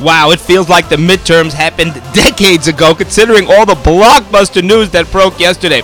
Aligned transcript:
Wow, 0.00 0.30
it 0.32 0.40
feels 0.40 0.68
like 0.68 0.88
the 0.88 0.96
midterms 0.96 1.52
happened 1.52 1.94
decades 2.12 2.66
ago, 2.66 2.94
considering 2.94 3.46
all 3.48 3.64
the 3.64 3.74
blockbuster 3.74 4.62
news 4.62 4.90
that 4.90 5.10
broke 5.12 5.38
yesterday. 5.38 5.82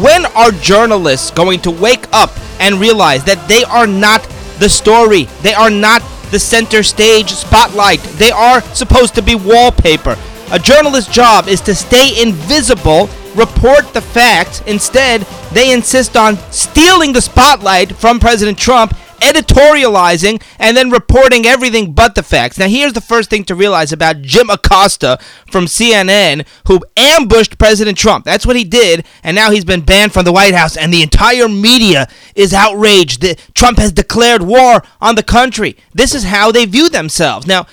When 0.00 0.24
are 0.26 0.52
journalists 0.52 1.32
going 1.32 1.60
to 1.62 1.70
wake 1.70 2.06
up 2.12 2.30
and 2.60 2.80
realize 2.80 3.24
that 3.24 3.48
they 3.48 3.64
are 3.64 3.88
not 3.88 4.22
the 4.60 4.68
story? 4.68 5.24
They 5.42 5.52
are 5.52 5.70
not 5.70 6.00
the 6.30 6.38
center 6.38 6.84
stage 6.84 7.30
spotlight. 7.30 8.00
They 8.18 8.30
are 8.30 8.60
supposed 8.74 9.16
to 9.16 9.22
be 9.22 9.34
wallpaper. 9.34 10.16
A 10.52 10.58
journalist's 10.58 11.12
job 11.12 11.48
is 11.48 11.60
to 11.62 11.74
stay 11.74 12.22
invisible, 12.22 13.10
report 13.34 13.92
the 13.92 14.00
facts. 14.00 14.62
Instead, 14.62 15.22
they 15.52 15.72
insist 15.72 16.16
on 16.16 16.36
stealing 16.52 17.12
the 17.12 17.20
spotlight 17.20 17.96
from 17.96 18.20
President 18.20 18.58
Trump 18.58 18.94
editorializing 19.20 20.42
and 20.58 20.76
then 20.76 20.90
reporting 20.90 21.46
everything 21.46 21.92
but 21.92 22.14
the 22.14 22.22
facts. 22.22 22.58
Now, 22.58 22.68
here's 22.68 22.92
the 22.92 23.00
first 23.00 23.30
thing 23.30 23.44
to 23.44 23.54
realize 23.54 23.92
about 23.92 24.22
Jim 24.22 24.50
Acosta 24.50 25.18
from 25.50 25.66
CNN, 25.66 26.46
who 26.66 26.80
ambushed 26.96 27.58
President 27.58 27.96
Trump. 27.96 28.24
That's 28.24 28.46
what 28.46 28.56
he 28.56 28.64
did, 28.64 29.06
and 29.22 29.34
now 29.34 29.50
he's 29.50 29.64
been 29.64 29.82
banned 29.82 30.12
from 30.12 30.24
the 30.24 30.32
White 30.32 30.54
House, 30.54 30.76
and 30.76 30.92
the 30.92 31.02
entire 31.02 31.48
media 31.48 32.08
is 32.34 32.52
outraged. 32.52 33.22
that 33.22 33.40
Trump 33.54 33.78
has 33.78 33.92
declared 33.92 34.42
war 34.42 34.82
on 35.00 35.14
the 35.14 35.22
country. 35.22 35.76
This 35.94 36.14
is 36.14 36.24
how 36.24 36.50
they 36.52 36.64
view 36.64 36.88
themselves. 36.88 37.46
Now, 37.46 37.66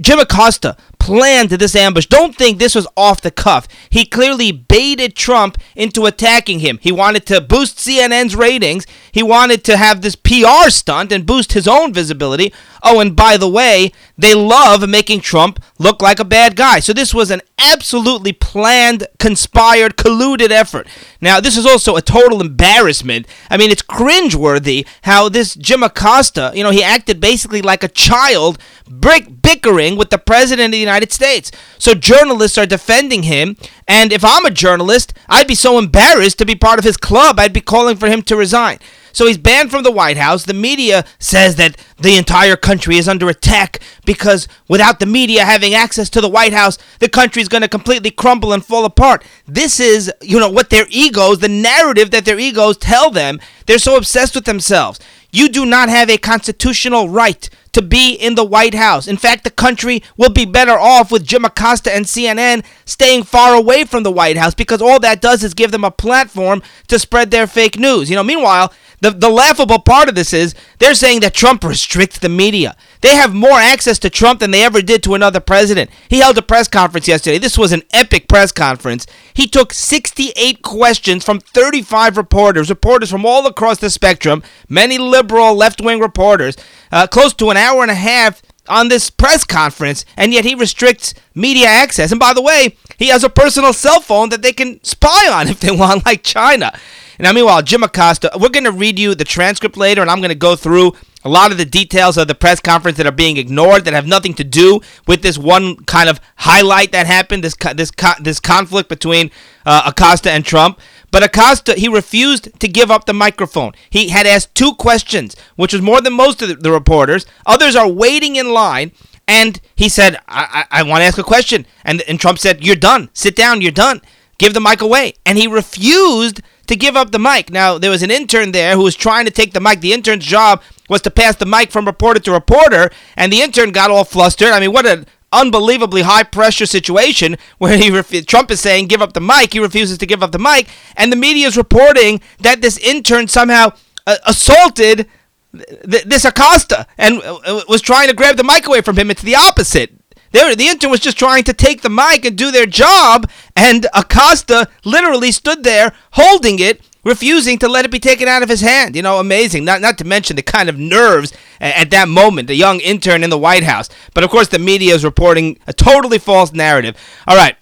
Jim 0.00 0.18
Acosta 0.18 0.76
planned 0.98 1.50
this 1.50 1.76
ambush. 1.76 2.06
Don't 2.06 2.34
think 2.34 2.58
this 2.58 2.74
was 2.74 2.86
off 2.96 3.20
the 3.20 3.30
cuff. 3.30 3.68
He 3.90 4.06
clearly 4.06 4.52
baited 4.52 5.14
Trump 5.14 5.58
into 5.76 6.06
attacking 6.06 6.60
him. 6.60 6.78
He 6.80 6.92
wanted 6.92 7.26
to 7.26 7.42
boost 7.42 7.76
CNN's 7.76 8.34
ratings. 8.34 8.86
He 9.12 9.22
wanted 9.22 9.64
to 9.64 9.76
have 9.76 10.00
this 10.00 10.16
PR 10.16 10.70
stunt 10.70 11.12
and 11.12 11.26
boost 11.26 11.52
his 11.52 11.68
own 11.68 11.92
visibility. 11.92 12.54
Oh, 12.82 13.00
and 13.00 13.14
by 13.14 13.36
the 13.36 13.48
way, 13.48 13.92
they 14.16 14.34
love 14.34 14.88
making 14.88 15.20
Trump 15.20 15.62
look 15.78 16.00
like 16.00 16.20
a 16.20 16.24
bad 16.24 16.56
guy. 16.56 16.80
So 16.80 16.92
this 16.92 17.12
was 17.12 17.30
an 17.30 17.42
absolutely 17.58 18.32
planned, 18.32 19.06
conspired, 19.18 19.96
colluded 19.96 20.50
effort. 20.50 20.86
Now, 21.20 21.40
this 21.40 21.56
is 21.56 21.66
also 21.66 21.96
a 21.96 22.02
total 22.02 22.40
embarrassment. 22.40 23.26
I 23.50 23.56
mean, 23.56 23.70
it's 23.70 23.82
cringeworthy 23.82 24.86
how 25.02 25.28
this 25.28 25.54
Jim 25.54 25.82
Acosta, 25.82 26.52
you 26.54 26.62
know, 26.62 26.70
he 26.70 26.82
acted 26.82 27.20
basically 27.20 27.62
like 27.62 27.82
a 27.82 27.88
child 27.88 28.58
brick 28.86 29.42
bickering 29.74 29.96
with 29.96 30.10
the 30.10 30.18
president 30.18 30.66
of 30.66 30.72
the 30.72 30.78
United 30.78 31.12
States. 31.12 31.50
So 31.78 31.94
journalists 31.94 32.58
are 32.58 32.66
defending 32.66 33.24
him, 33.24 33.56
and 33.88 34.12
if 34.12 34.24
I'm 34.24 34.46
a 34.46 34.50
journalist, 34.50 35.12
I'd 35.28 35.48
be 35.48 35.54
so 35.54 35.78
embarrassed 35.78 36.38
to 36.38 36.46
be 36.46 36.54
part 36.54 36.78
of 36.78 36.84
his 36.84 36.96
club, 36.96 37.38
I'd 37.38 37.52
be 37.52 37.60
calling 37.60 37.96
for 37.96 38.08
him 38.08 38.22
to 38.22 38.36
resign. 38.36 38.78
So 39.12 39.26
he's 39.26 39.38
banned 39.38 39.70
from 39.70 39.84
the 39.84 39.92
White 39.92 40.16
House. 40.16 40.44
The 40.44 40.54
media 40.54 41.04
says 41.20 41.54
that 41.56 41.76
the 41.98 42.16
entire 42.16 42.56
country 42.56 42.96
is 42.96 43.08
under 43.08 43.28
attack 43.28 43.78
because 44.04 44.48
without 44.68 44.98
the 44.98 45.06
media 45.06 45.44
having 45.44 45.72
access 45.72 46.10
to 46.10 46.20
the 46.20 46.28
White 46.28 46.52
House, 46.52 46.78
the 46.98 47.08
country 47.08 47.40
is 47.40 47.48
going 47.48 47.62
to 47.62 47.68
completely 47.68 48.10
crumble 48.10 48.52
and 48.52 48.64
fall 48.64 48.84
apart. 48.84 49.24
This 49.46 49.78
is, 49.78 50.12
you 50.20 50.40
know, 50.40 50.50
what 50.50 50.70
their 50.70 50.86
egos, 50.90 51.38
the 51.38 51.48
narrative 51.48 52.10
that 52.10 52.24
their 52.24 52.40
egos 52.40 52.76
tell 52.76 53.08
them. 53.10 53.38
They're 53.66 53.78
so 53.78 53.96
obsessed 53.96 54.34
with 54.34 54.46
themselves. 54.46 54.98
You 55.34 55.48
do 55.48 55.66
not 55.66 55.88
have 55.88 56.08
a 56.08 56.16
constitutional 56.16 57.08
right 57.08 57.50
to 57.72 57.82
be 57.82 58.14
in 58.14 58.36
the 58.36 58.44
White 58.44 58.74
House. 58.74 59.08
In 59.08 59.16
fact, 59.16 59.42
the 59.42 59.50
country 59.50 60.00
will 60.16 60.28
be 60.28 60.44
better 60.44 60.78
off 60.78 61.10
with 61.10 61.26
Jim 61.26 61.44
Acosta 61.44 61.92
and 61.92 62.04
CNN 62.04 62.64
staying 62.84 63.24
far 63.24 63.56
away 63.56 63.82
from 63.82 64.04
the 64.04 64.12
White 64.12 64.36
House 64.36 64.54
because 64.54 64.80
all 64.80 65.00
that 65.00 65.20
does 65.20 65.42
is 65.42 65.52
give 65.52 65.72
them 65.72 65.82
a 65.82 65.90
platform 65.90 66.62
to 66.86 67.00
spread 67.00 67.32
their 67.32 67.48
fake 67.48 67.76
news. 67.76 68.08
You 68.08 68.14
know, 68.14 68.22
meanwhile, 68.22 68.72
the, 69.04 69.10
the 69.10 69.28
laughable 69.28 69.78
part 69.78 70.08
of 70.08 70.14
this 70.14 70.32
is 70.32 70.54
they're 70.78 70.94
saying 70.94 71.20
that 71.20 71.34
Trump 71.34 71.62
restricts 71.62 72.18
the 72.18 72.30
media. 72.30 72.74
They 73.02 73.14
have 73.14 73.34
more 73.34 73.58
access 73.58 73.98
to 73.98 74.08
Trump 74.08 74.40
than 74.40 74.50
they 74.50 74.64
ever 74.64 74.80
did 74.80 75.02
to 75.02 75.14
another 75.14 75.40
president. 75.40 75.90
He 76.08 76.20
held 76.20 76.38
a 76.38 76.42
press 76.42 76.68
conference 76.68 77.06
yesterday. 77.06 77.36
This 77.36 77.58
was 77.58 77.72
an 77.72 77.82
epic 77.92 78.28
press 78.28 78.50
conference. 78.50 79.06
He 79.34 79.46
took 79.46 79.74
68 79.74 80.62
questions 80.62 81.22
from 81.22 81.38
35 81.38 82.16
reporters, 82.16 82.70
reporters 82.70 83.10
from 83.10 83.26
all 83.26 83.46
across 83.46 83.78
the 83.78 83.90
spectrum, 83.90 84.42
many 84.70 84.96
liberal 84.96 85.54
left 85.54 85.82
wing 85.82 86.00
reporters, 86.00 86.56
uh, 86.90 87.06
close 87.06 87.34
to 87.34 87.50
an 87.50 87.58
hour 87.58 87.82
and 87.82 87.90
a 87.90 87.94
half 87.94 88.40
on 88.70 88.88
this 88.88 89.10
press 89.10 89.44
conference, 89.44 90.06
and 90.16 90.32
yet 90.32 90.46
he 90.46 90.54
restricts 90.54 91.12
media 91.34 91.66
access. 91.66 92.10
And 92.10 92.18
by 92.18 92.32
the 92.32 92.40
way, 92.40 92.78
he 92.98 93.08
has 93.08 93.22
a 93.22 93.28
personal 93.28 93.74
cell 93.74 94.00
phone 94.00 94.30
that 94.30 94.40
they 94.40 94.52
can 94.52 94.82
spy 94.82 95.28
on 95.30 95.48
if 95.48 95.60
they 95.60 95.70
want, 95.70 96.06
like 96.06 96.22
China. 96.22 96.72
Now, 97.18 97.32
meanwhile, 97.32 97.62
Jim 97.62 97.82
Acosta, 97.82 98.30
we're 98.38 98.48
going 98.48 98.64
to 98.64 98.72
read 98.72 98.98
you 98.98 99.14
the 99.14 99.24
transcript 99.24 99.76
later, 99.76 100.02
and 100.02 100.10
I'm 100.10 100.18
going 100.18 100.30
to 100.30 100.34
go 100.34 100.56
through 100.56 100.92
a 101.24 101.28
lot 101.28 101.50
of 101.52 101.58
the 101.58 101.64
details 101.64 102.18
of 102.18 102.28
the 102.28 102.34
press 102.34 102.60
conference 102.60 102.98
that 102.98 103.06
are 103.06 103.12
being 103.12 103.36
ignored 103.36 103.84
that 103.84 103.94
have 103.94 104.06
nothing 104.06 104.34
to 104.34 104.44
do 104.44 104.80
with 105.06 105.22
this 105.22 105.38
one 105.38 105.76
kind 105.84 106.08
of 106.08 106.20
highlight 106.36 106.92
that 106.92 107.06
happened 107.06 107.42
this 107.42 107.56
this 107.74 107.90
this 108.20 108.40
conflict 108.40 108.88
between 108.88 109.30
uh, 109.64 109.84
Acosta 109.86 110.30
and 110.30 110.44
Trump. 110.44 110.78
But 111.10 111.22
Acosta, 111.22 111.74
he 111.74 111.88
refused 111.88 112.58
to 112.58 112.68
give 112.68 112.90
up 112.90 113.06
the 113.06 113.14
microphone. 113.14 113.72
He 113.88 114.08
had 114.08 114.26
asked 114.26 114.54
two 114.54 114.74
questions, 114.74 115.36
which 115.54 115.72
was 115.72 115.80
more 115.80 116.00
than 116.00 116.12
most 116.12 116.42
of 116.42 116.62
the, 116.62 116.72
reporters. 116.72 117.24
Others 117.46 117.76
are 117.76 117.88
waiting 117.88 118.36
in 118.36 118.52
line. 118.52 118.90
And 119.28 119.60
he 119.76 119.88
said, 119.88 120.16
I, 120.28 120.66
I, 120.70 120.80
I 120.80 120.82
want 120.82 121.00
to 121.00 121.06
ask 121.06 121.16
a 121.16 121.22
question. 121.22 121.66
And, 121.84 122.02
and 122.02 122.18
Trump 122.20 122.40
said, 122.40 122.64
You're 122.64 122.76
done. 122.76 123.10
Sit 123.14 123.36
down. 123.36 123.60
You're 123.60 123.70
done. 123.70 124.02
Give 124.38 124.52
the 124.52 124.60
mic 124.60 124.82
away. 124.82 125.14
And 125.24 125.38
he 125.38 125.46
refused 125.46 126.42
to 126.66 126.76
give 126.76 126.96
up 126.96 127.10
the 127.10 127.18
mic. 127.18 127.50
Now, 127.50 127.78
there 127.78 127.90
was 127.90 128.02
an 128.02 128.10
intern 128.10 128.52
there 128.52 128.74
who 128.74 128.82
was 128.82 128.96
trying 128.96 129.24
to 129.26 129.30
take 129.30 129.52
the 129.52 129.60
mic. 129.60 129.80
The 129.80 129.92
intern's 129.92 130.24
job 130.24 130.62
was 130.88 131.02
to 131.02 131.10
pass 131.10 131.36
the 131.36 131.46
mic 131.46 131.70
from 131.70 131.86
reporter 131.86 132.20
to 132.20 132.32
reporter, 132.32 132.90
and 133.16 133.32
the 133.32 133.40
intern 133.40 133.70
got 133.72 133.90
all 133.90 134.04
flustered. 134.04 134.48
I 134.48 134.60
mean, 134.60 134.72
what 134.72 134.86
an 134.86 135.06
unbelievably 135.32 136.02
high 136.02 136.22
pressure 136.22 136.66
situation 136.66 137.36
where 137.58 137.76
he 137.76 137.90
ref- 137.90 138.26
Trump 138.26 138.50
is 138.50 138.60
saying 138.60 138.86
give 138.86 139.02
up 139.02 139.12
the 139.12 139.20
mic, 139.20 139.52
he 139.52 139.60
refuses 139.60 139.98
to 139.98 140.06
give 140.06 140.22
up 140.22 140.32
the 140.32 140.38
mic, 140.38 140.68
and 140.96 141.10
the 141.12 141.16
media 141.16 141.46
is 141.46 141.56
reporting 141.56 142.20
that 142.40 142.62
this 142.62 142.78
intern 142.78 143.28
somehow 143.28 143.72
uh, 144.06 144.16
assaulted 144.26 145.08
th- 145.52 146.04
this 146.04 146.24
Acosta 146.24 146.86
and 146.96 147.20
uh, 147.22 147.62
was 147.68 147.82
trying 147.82 148.08
to 148.08 148.14
grab 148.14 148.36
the 148.36 148.44
mic 148.44 148.66
away 148.66 148.80
from 148.80 148.96
him. 148.96 149.10
It's 149.10 149.22
the 149.22 149.36
opposite. 149.36 149.92
They 150.34 150.54
the 150.56 150.66
intern 150.66 150.90
was 150.90 150.98
just 150.98 151.16
trying 151.16 151.44
to 151.44 151.52
take 151.52 151.82
the 151.82 151.88
mic 151.88 152.24
and 152.24 152.36
do 152.36 152.50
their 152.50 152.66
job, 152.66 153.30
and 153.54 153.86
Acosta 153.94 154.68
literally 154.84 155.30
stood 155.30 155.62
there 155.62 155.94
holding 156.10 156.58
it, 156.58 156.82
refusing 157.04 157.56
to 157.60 157.68
let 157.68 157.84
it 157.84 157.92
be 157.92 158.00
taken 158.00 158.26
out 158.26 158.42
of 158.42 158.48
his 158.48 158.60
hand. 158.60 158.96
You 158.96 159.02
know, 159.02 159.20
amazing. 159.20 159.64
Not 159.64 159.80
not 159.80 159.96
to 159.98 160.04
mention 160.04 160.34
the 160.34 160.42
kind 160.42 160.68
of 160.68 160.76
nerves 160.76 161.32
at 161.60 161.90
that 161.90 162.08
moment, 162.08 162.48
the 162.48 162.56
young 162.56 162.80
intern 162.80 163.22
in 163.22 163.30
the 163.30 163.38
White 163.38 163.62
House. 163.62 163.88
But 164.12 164.24
of 164.24 164.30
course, 164.30 164.48
the 164.48 164.58
media 164.58 164.92
is 164.96 165.04
reporting 165.04 165.56
a 165.68 165.72
totally 165.72 166.18
false 166.18 166.52
narrative. 166.52 166.96
All 167.28 167.36
right. 167.36 167.56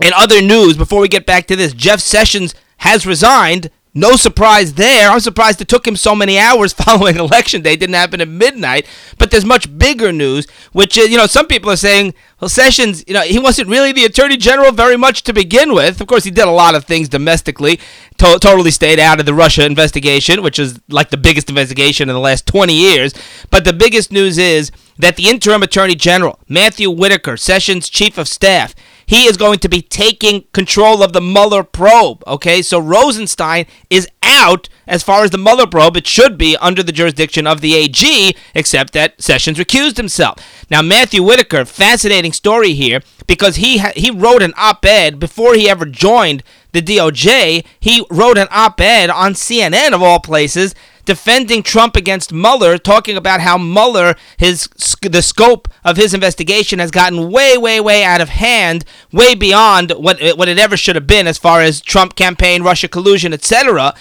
In 0.00 0.12
other 0.14 0.40
news, 0.40 0.76
before 0.76 1.00
we 1.00 1.08
get 1.08 1.26
back 1.26 1.48
to 1.48 1.56
this, 1.56 1.72
Jeff 1.72 1.98
Sessions 1.98 2.54
has 2.78 3.04
resigned 3.04 3.70
no 3.96 4.14
surprise 4.14 4.74
there. 4.74 5.10
I'm 5.10 5.20
surprised 5.20 5.58
it 5.62 5.68
took 5.68 5.88
him 5.88 5.96
so 5.96 6.14
many 6.14 6.38
hours 6.38 6.72
following 6.84 7.16
election 7.16 7.62
day. 7.62 7.72
It 7.72 7.80
didn't 7.80 7.94
happen 7.94 8.20
at 8.20 8.28
midnight. 8.28 8.86
But 9.18 9.30
there's 9.30 9.46
much 9.46 9.78
bigger 9.78 10.12
news, 10.12 10.46
which 10.72 10.98
is, 10.98 11.08
you 11.08 11.16
know, 11.16 11.26
some 11.26 11.46
people 11.46 11.70
are 11.70 11.76
saying, 11.76 12.12
well, 12.38 12.50
Sessions, 12.50 13.02
you 13.08 13.14
know, 13.14 13.22
he 13.22 13.38
wasn't 13.38 13.70
really 13.70 13.92
the 13.92 14.04
attorney 14.04 14.36
general 14.36 14.70
very 14.70 14.98
much 14.98 15.22
to 15.22 15.32
begin 15.32 15.72
with. 15.72 15.98
Of 16.02 16.06
course, 16.08 16.24
he 16.24 16.30
did 16.30 16.46
a 16.46 16.50
lot 16.50 16.74
of 16.74 16.84
things 16.84 17.08
domestically. 17.08 17.80
To- 18.18 18.38
totally 18.38 18.70
stayed 18.70 19.00
out 19.00 19.18
of 19.18 19.24
the 19.24 19.32
Russia 19.32 19.64
investigation, 19.64 20.42
which 20.42 20.58
is 20.58 20.78
like 20.90 21.08
the 21.08 21.16
biggest 21.16 21.48
investigation 21.48 22.10
in 22.10 22.14
the 22.14 22.20
last 22.20 22.46
20 22.46 22.74
years. 22.74 23.14
But 23.50 23.64
the 23.64 23.72
biggest 23.72 24.12
news 24.12 24.36
is 24.36 24.70
that 24.98 25.16
the 25.16 25.30
interim 25.30 25.62
attorney 25.62 25.94
general, 25.94 26.38
Matthew 26.48 26.90
Whitaker, 26.90 27.38
Sessions' 27.38 27.88
chief 27.88 28.18
of 28.18 28.28
staff, 28.28 28.74
he 29.06 29.24
is 29.26 29.36
going 29.36 29.60
to 29.60 29.68
be 29.68 29.80
taking 29.80 30.44
control 30.52 31.02
of 31.02 31.12
the 31.12 31.20
Mueller 31.20 31.62
probe. 31.62 32.22
Okay, 32.26 32.60
so 32.60 32.78
Rosenstein 32.78 33.66
is 33.88 34.08
out 34.22 34.68
as 34.86 35.02
far 35.02 35.22
as 35.22 35.30
the 35.30 35.38
Mueller 35.38 35.66
probe. 35.66 35.96
It 35.96 36.06
should 36.06 36.36
be 36.36 36.56
under 36.56 36.82
the 36.82 36.92
jurisdiction 36.92 37.46
of 37.46 37.60
the 37.60 37.74
AG, 37.74 38.36
except 38.54 38.92
that 38.92 39.20
Sessions 39.22 39.58
recused 39.58 39.96
himself. 39.96 40.38
Now, 40.70 40.82
Matthew 40.82 41.22
Whitaker, 41.22 41.64
fascinating 41.64 42.32
story 42.32 42.74
here 42.74 43.00
because 43.26 43.56
he 43.56 43.78
ha- 43.78 43.92
he 43.94 44.10
wrote 44.10 44.42
an 44.42 44.54
op-ed 44.56 45.18
before 45.20 45.54
he 45.54 45.70
ever 45.70 45.86
joined 45.86 46.42
the 46.72 46.82
DOJ. 46.82 47.64
He 47.78 48.04
wrote 48.10 48.38
an 48.38 48.48
op-ed 48.50 49.08
on 49.08 49.34
CNN 49.34 49.92
of 49.92 50.02
all 50.02 50.18
places 50.20 50.74
defending 51.06 51.62
Trump 51.62 51.96
against 51.96 52.32
Mueller, 52.32 52.76
talking 52.76 53.16
about 53.16 53.40
how 53.40 53.56
Mueller, 53.56 54.14
his 54.36 54.68
the 55.00 55.22
scope 55.22 55.68
of 55.84 55.96
his 55.96 56.12
investigation 56.12 56.78
has 56.78 56.90
gotten 56.90 57.30
way, 57.30 57.56
way, 57.56 57.80
way 57.80 58.04
out 58.04 58.20
of 58.20 58.28
hand, 58.28 58.84
way 59.12 59.34
beyond 59.34 59.92
what 59.92 60.20
what 60.36 60.48
it 60.48 60.58
ever 60.58 60.76
should 60.76 60.96
have 60.96 61.06
been 61.06 61.26
as 61.26 61.38
far 61.38 61.62
as 61.62 61.80
Trump 61.80 62.14
campaign, 62.16 62.62
Russia 62.62 62.88
collusion, 62.88 63.32
etc. 63.32 63.94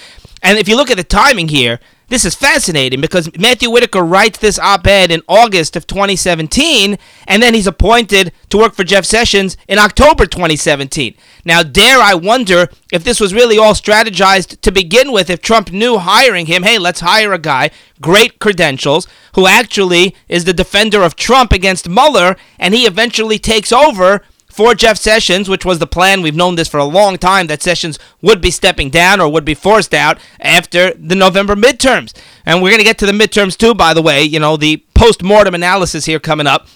And 0.44 0.58
if 0.58 0.68
you 0.68 0.76
look 0.76 0.92
at 0.92 0.98
the 0.98 1.04
timing 1.04 1.48
here, 1.48 1.80
this 2.08 2.26
is 2.26 2.36
fascinating 2.36 3.02
because 3.02 3.30
Matthew 3.38 3.70
Whitaker 3.70 4.04
writes 4.04 4.38
this 4.38 4.60
op 4.60 4.86
ed 4.86 5.12
in 5.12 5.22
August 5.28 5.76
of 5.76 5.88
2017, 5.88 6.98
and 7.28 7.42
then 7.42 7.54
he's 7.54 7.68
appointed 7.68 8.32
to 8.50 8.58
work 8.58 8.76
for 8.76 8.84
Jeff 8.84 9.06
Sessions 9.06 9.58
in 9.68 9.80
October 9.80 10.26
2017. 10.26 11.16
Now, 11.46 11.64
dare 11.64 12.00
I 12.00 12.14
wonder 12.14 12.68
if 12.92 13.04
this 13.04 13.20
was 13.20 13.34
really 13.34 13.58
all 13.58 13.74
strategized 13.74 14.62
to 14.62 14.72
begin 14.72 15.12
with, 15.12 15.30
if 15.30 15.42
Trump 15.42 15.72
knew 15.72 15.98
hiring 15.98 16.46
him, 16.46 16.64
hey, 16.64 16.78
let's 16.78 17.00
hire 17.00 17.34
a 17.34 17.40
guy, 17.40 17.72
great 18.02 18.40
credentials, 18.40 19.08
who 19.34 19.48
actually 19.48 20.16
is 20.30 20.46
the 20.46 20.54
defender 20.54 21.02
of 21.02 21.16
Trump 21.16 21.52
against 21.52 21.90
Mueller, 21.90 22.36
and 22.60 22.74
he 22.74 22.86
eventually 22.86 23.40
takes 23.40 23.72
over 23.72 24.22
for 24.56 24.74
Jeff 24.74 24.98
Sessions, 24.98 25.50
which 25.50 25.66
was 25.66 25.80
the 25.80 25.86
plan. 25.86 26.22
We've 26.22 26.34
known 26.34 26.56
this 26.56 26.70
for 26.70 26.78
a 26.78 26.86
long 26.86 27.18
time 27.18 27.48
that 27.48 27.62
Sessions 27.62 28.00
would 28.22 28.40
be 28.40 28.52
stepping 28.52 28.90
down 28.90 29.20
or 29.20 29.30
would 29.30 29.44
be 29.44 29.54
forced 29.54 29.94
out 29.94 30.18
after 30.40 30.94
the 30.94 31.14
November 31.14 31.58
midterms. 31.58 32.18
And 32.46 32.62
we're 32.62 32.70
going 32.70 32.80
to 32.80 32.86
get 32.86 32.98
to 33.00 33.06
the 33.06 33.12
midterms 33.12 33.58
too, 33.58 33.74
by 33.74 33.94
the 33.94 34.02
way. 34.02 34.24
You 34.24 34.40
know, 34.40 34.56
the 34.56 34.78
post 34.94 35.22
mortem 35.22 35.56
analysis 35.56 36.06
here 36.06 36.22
coming 36.22 36.48
up. 36.48 36.68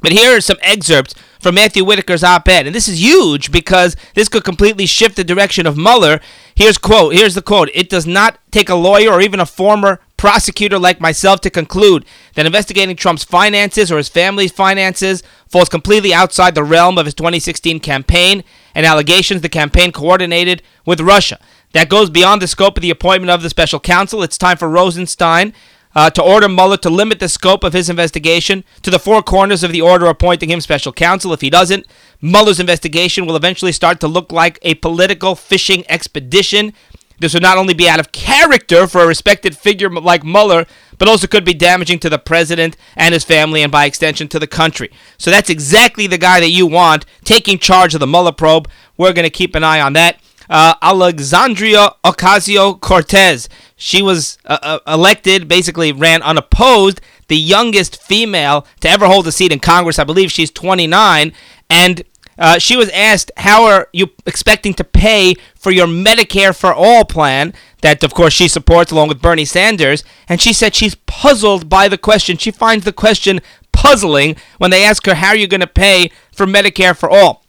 But 0.00 0.12
here 0.12 0.36
are 0.36 0.40
some 0.40 0.58
excerpts 0.62 1.12
from 1.40 1.56
Matthew 1.56 1.82
Whitaker's 1.84 2.22
op-ed, 2.22 2.66
and 2.66 2.74
this 2.74 2.86
is 2.86 3.02
huge 3.02 3.50
because 3.50 3.96
this 4.14 4.28
could 4.28 4.44
completely 4.44 4.86
shift 4.86 5.16
the 5.16 5.24
direction 5.24 5.66
of 5.66 5.76
Mueller. 5.76 6.20
Here's 6.54 6.78
quote. 6.78 7.14
Here's 7.14 7.34
the 7.34 7.42
quote. 7.42 7.68
It 7.74 7.88
does 7.88 8.06
not 8.06 8.38
take 8.52 8.68
a 8.68 8.76
lawyer 8.76 9.10
or 9.10 9.20
even 9.20 9.40
a 9.40 9.46
former 9.46 10.00
prosecutor 10.18 10.78
like 10.78 11.00
myself 11.00 11.40
to 11.40 11.48
conclude 11.48 12.04
that 12.34 12.44
investigating 12.44 12.96
Trump's 12.96 13.24
finances 13.24 13.90
or 13.90 13.96
his 13.96 14.10
family's 14.10 14.52
finances 14.52 15.22
falls 15.46 15.70
completely 15.70 16.12
outside 16.12 16.54
the 16.54 16.64
realm 16.64 16.98
of 16.98 17.06
his 17.06 17.14
2016 17.14 17.80
campaign 17.80 18.44
and 18.74 18.84
allegations 18.84 19.40
the 19.40 19.48
campaign 19.48 19.92
coordinated 19.92 20.62
with 20.84 21.00
Russia. 21.00 21.38
That 21.72 21.88
goes 21.88 22.10
beyond 22.10 22.42
the 22.42 22.46
scope 22.46 22.76
of 22.76 22.82
the 22.82 22.90
appointment 22.90 23.30
of 23.30 23.42
the 23.42 23.48
special 23.48 23.80
counsel. 23.80 24.22
It's 24.22 24.36
time 24.36 24.58
for 24.58 24.68
Rosenstein 24.68 25.54
uh, 25.94 26.10
to 26.10 26.22
order 26.22 26.48
Mueller 26.48 26.76
to 26.78 26.90
limit 26.90 27.18
the 27.18 27.28
scope 27.28 27.64
of 27.64 27.72
his 27.72 27.90
investigation 27.90 28.64
to 28.82 28.90
the 28.90 28.98
four 28.98 29.22
corners 29.22 29.62
of 29.62 29.72
the 29.72 29.80
order 29.80 30.06
appointing 30.06 30.50
him 30.50 30.60
special 30.60 30.92
counsel. 30.92 31.32
If 31.32 31.40
he 31.40 31.50
doesn't, 31.50 31.86
Mueller's 32.20 32.60
investigation 32.60 33.26
will 33.26 33.36
eventually 33.36 33.72
start 33.72 34.00
to 34.00 34.08
look 34.08 34.32
like 34.32 34.58
a 34.62 34.74
political 34.74 35.34
fishing 35.34 35.84
expedition 35.88 36.72
this 37.18 37.34
would 37.34 37.42
not 37.42 37.58
only 37.58 37.74
be 37.74 37.88
out 37.88 38.00
of 38.00 38.12
character 38.12 38.86
for 38.86 39.02
a 39.02 39.06
respected 39.06 39.56
figure 39.56 39.90
like 39.90 40.24
Mueller, 40.24 40.66
but 40.98 41.08
also 41.08 41.26
could 41.26 41.44
be 41.44 41.54
damaging 41.54 41.98
to 42.00 42.10
the 42.10 42.18
president 42.18 42.76
and 42.96 43.12
his 43.12 43.24
family 43.24 43.62
and 43.62 43.72
by 43.72 43.84
extension 43.84 44.28
to 44.28 44.38
the 44.38 44.46
country. 44.46 44.90
So 45.16 45.30
that's 45.30 45.50
exactly 45.50 46.06
the 46.06 46.18
guy 46.18 46.40
that 46.40 46.50
you 46.50 46.66
want 46.66 47.06
taking 47.24 47.58
charge 47.58 47.94
of 47.94 48.00
the 48.00 48.06
Mueller 48.06 48.32
probe. 48.32 48.68
We're 48.96 49.12
going 49.12 49.24
to 49.24 49.30
keep 49.30 49.54
an 49.54 49.64
eye 49.64 49.80
on 49.80 49.92
that. 49.94 50.20
Uh, 50.48 50.74
Alexandria 50.80 51.90
Ocasio 52.04 52.80
Cortez. 52.80 53.48
She 53.76 54.00
was 54.00 54.38
uh, 54.46 54.58
uh, 54.62 54.78
elected, 54.86 55.46
basically 55.46 55.92
ran 55.92 56.22
unopposed, 56.22 57.00
the 57.28 57.36
youngest 57.36 58.02
female 58.02 58.66
to 58.80 58.88
ever 58.88 59.06
hold 59.06 59.26
a 59.26 59.32
seat 59.32 59.52
in 59.52 59.60
Congress. 59.60 59.98
I 59.98 60.04
believe 60.04 60.32
she's 60.32 60.50
29. 60.50 61.32
And 61.68 62.02
uh, 62.38 62.58
she 62.58 62.76
was 62.76 62.88
asked, 62.90 63.30
How 63.38 63.64
are 63.64 63.88
you 63.92 64.10
expecting 64.24 64.74
to 64.74 64.84
pay 64.84 65.34
for 65.54 65.70
your 65.70 65.86
Medicare 65.86 66.56
for 66.56 66.72
All 66.72 67.04
plan? 67.04 67.52
That, 67.80 68.02
of 68.02 68.14
course, 68.14 68.32
she 68.32 68.48
supports 68.48 68.90
along 68.90 69.08
with 69.08 69.22
Bernie 69.22 69.44
Sanders. 69.44 70.04
And 70.28 70.40
she 70.40 70.52
said 70.52 70.74
she's 70.74 70.94
puzzled 70.94 71.68
by 71.68 71.88
the 71.88 71.98
question. 71.98 72.36
She 72.36 72.50
finds 72.50 72.84
the 72.84 72.92
question 72.92 73.40
puzzling 73.72 74.36
when 74.58 74.70
they 74.70 74.84
ask 74.84 75.04
her, 75.06 75.14
How 75.14 75.28
are 75.28 75.36
you 75.36 75.48
going 75.48 75.60
to 75.60 75.66
pay 75.66 76.10
for 76.32 76.46
Medicare 76.46 76.96
for 76.96 77.10
All? 77.10 77.44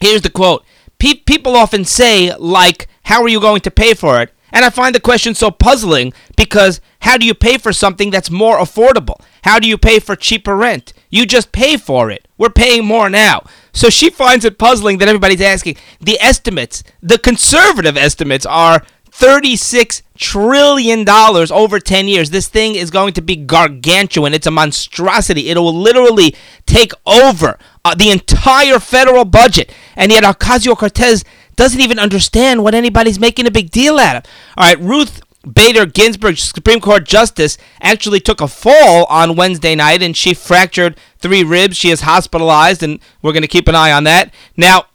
Here's 0.00 0.22
the 0.22 0.30
quote 0.30 0.64
Pe- 0.98 1.14
People 1.14 1.56
often 1.56 1.84
say, 1.84 2.34
like, 2.36 2.88
How 3.04 3.22
are 3.22 3.28
you 3.28 3.40
going 3.40 3.62
to 3.62 3.70
pay 3.70 3.94
for 3.94 4.20
it? 4.20 4.32
And 4.52 4.64
I 4.64 4.70
find 4.70 4.94
the 4.94 5.00
question 5.00 5.34
so 5.34 5.50
puzzling 5.50 6.12
because 6.36 6.80
how 7.00 7.18
do 7.18 7.26
you 7.26 7.34
pay 7.34 7.58
for 7.58 7.72
something 7.72 8.10
that's 8.10 8.30
more 8.30 8.58
affordable? 8.58 9.20
How 9.44 9.58
do 9.58 9.68
you 9.68 9.78
pay 9.78 9.98
for 9.98 10.16
cheaper 10.16 10.56
rent? 10.56 10.92
You 11.10 11.26
just 11.26 11.52
pay 11.52 11.76
for 11.76 12.10
it. 12.10 12.28
We're 12.36 12.50
paying 12.50 12.84
more 12.84 13.08
now. 13.08 13.44
So 13.72 13.90
she 13.90 14.10
finds 14.10 14.44
it 14.44 14.58
puzzling 14.58 14.98
that 14.98 15.08
everybody's 15.08 15.40
asking. 15.40 15.76
The 16.00 16.20
estimates, 16.20 16.82
the 17.02 17.18
conservative 17.18 17.96
estimates, 17.96 18.44
are 18.46 18.82
$36 19.10 20.02
trillion 20.16 21.08
over 21.08 21.80
10 21.80 22.08
years. 22.08 22.30
This 22.30 22.48
thing 22.48 22.74
is 22.74 22.90
going 22.90 23.14
to 23.14 23.22
be 23.22 23.36
gargantuan. 23.36 24.34
It's 24.34 24.46
a 24.46 24.50
monstrosity. 24.50 25.50
It 25.50 25.56
will 25.56 25.74
literally 25.74 26.36
take 26.66 26.92
over 27.06 27.58
uh, 27.84 27.94
the 27.94 28.10
entire 28.10 28.78
federal 28.78 29.24
budget. 29.24 29.72
And 29.96 30.12
yet 30.12 30.24
Ocasio 30.24 30.76
Cortez 30.76 31.24
doesn't 31.56 31.80
even 31.80 31.98
understand 31.98 32.62
what 32.62 32.74
anybody's 32.74 33.18
making 33.18 33.46
a 33.46 33.50
big 33.50 33.70
deal 33.70 33.98
out 33.98 34.16
of. 34.16 34.22
All 34.56 34.66
right, 34.66 34.80
Ruth 34.80 35.20
Bader 35.42 35.86
Ginsburg, 35.86 36.36
Supreme 36.36 36.80
Court 36.80 37.04
Justice, 37.04 37.58
actually 37.80 38.20
took 38.20 38.40
a 38.40 38.48
fall 38.48 39.04
on 39.06 39.36
Wednesday 39.36 39.74
night 39.74 40.02
and 40.02 40.16
she 40.16 40.34
fractured 40.34 40.98
three 41.18 41.44
ribs. 41.44 41.76
She 41.76 41.90
is 41.90 42.02
hospitalized, 42.02 42.82
and 42.82 43.00
we're 43.22 43.32
going 43.32 43.42
to 43.42 43.48
keep 43.48 43.68
an 43.68 43.74
eye 43.74 43.92
on 43.92 44.04
that. 44.04 44.34
Now, 44.56 44.86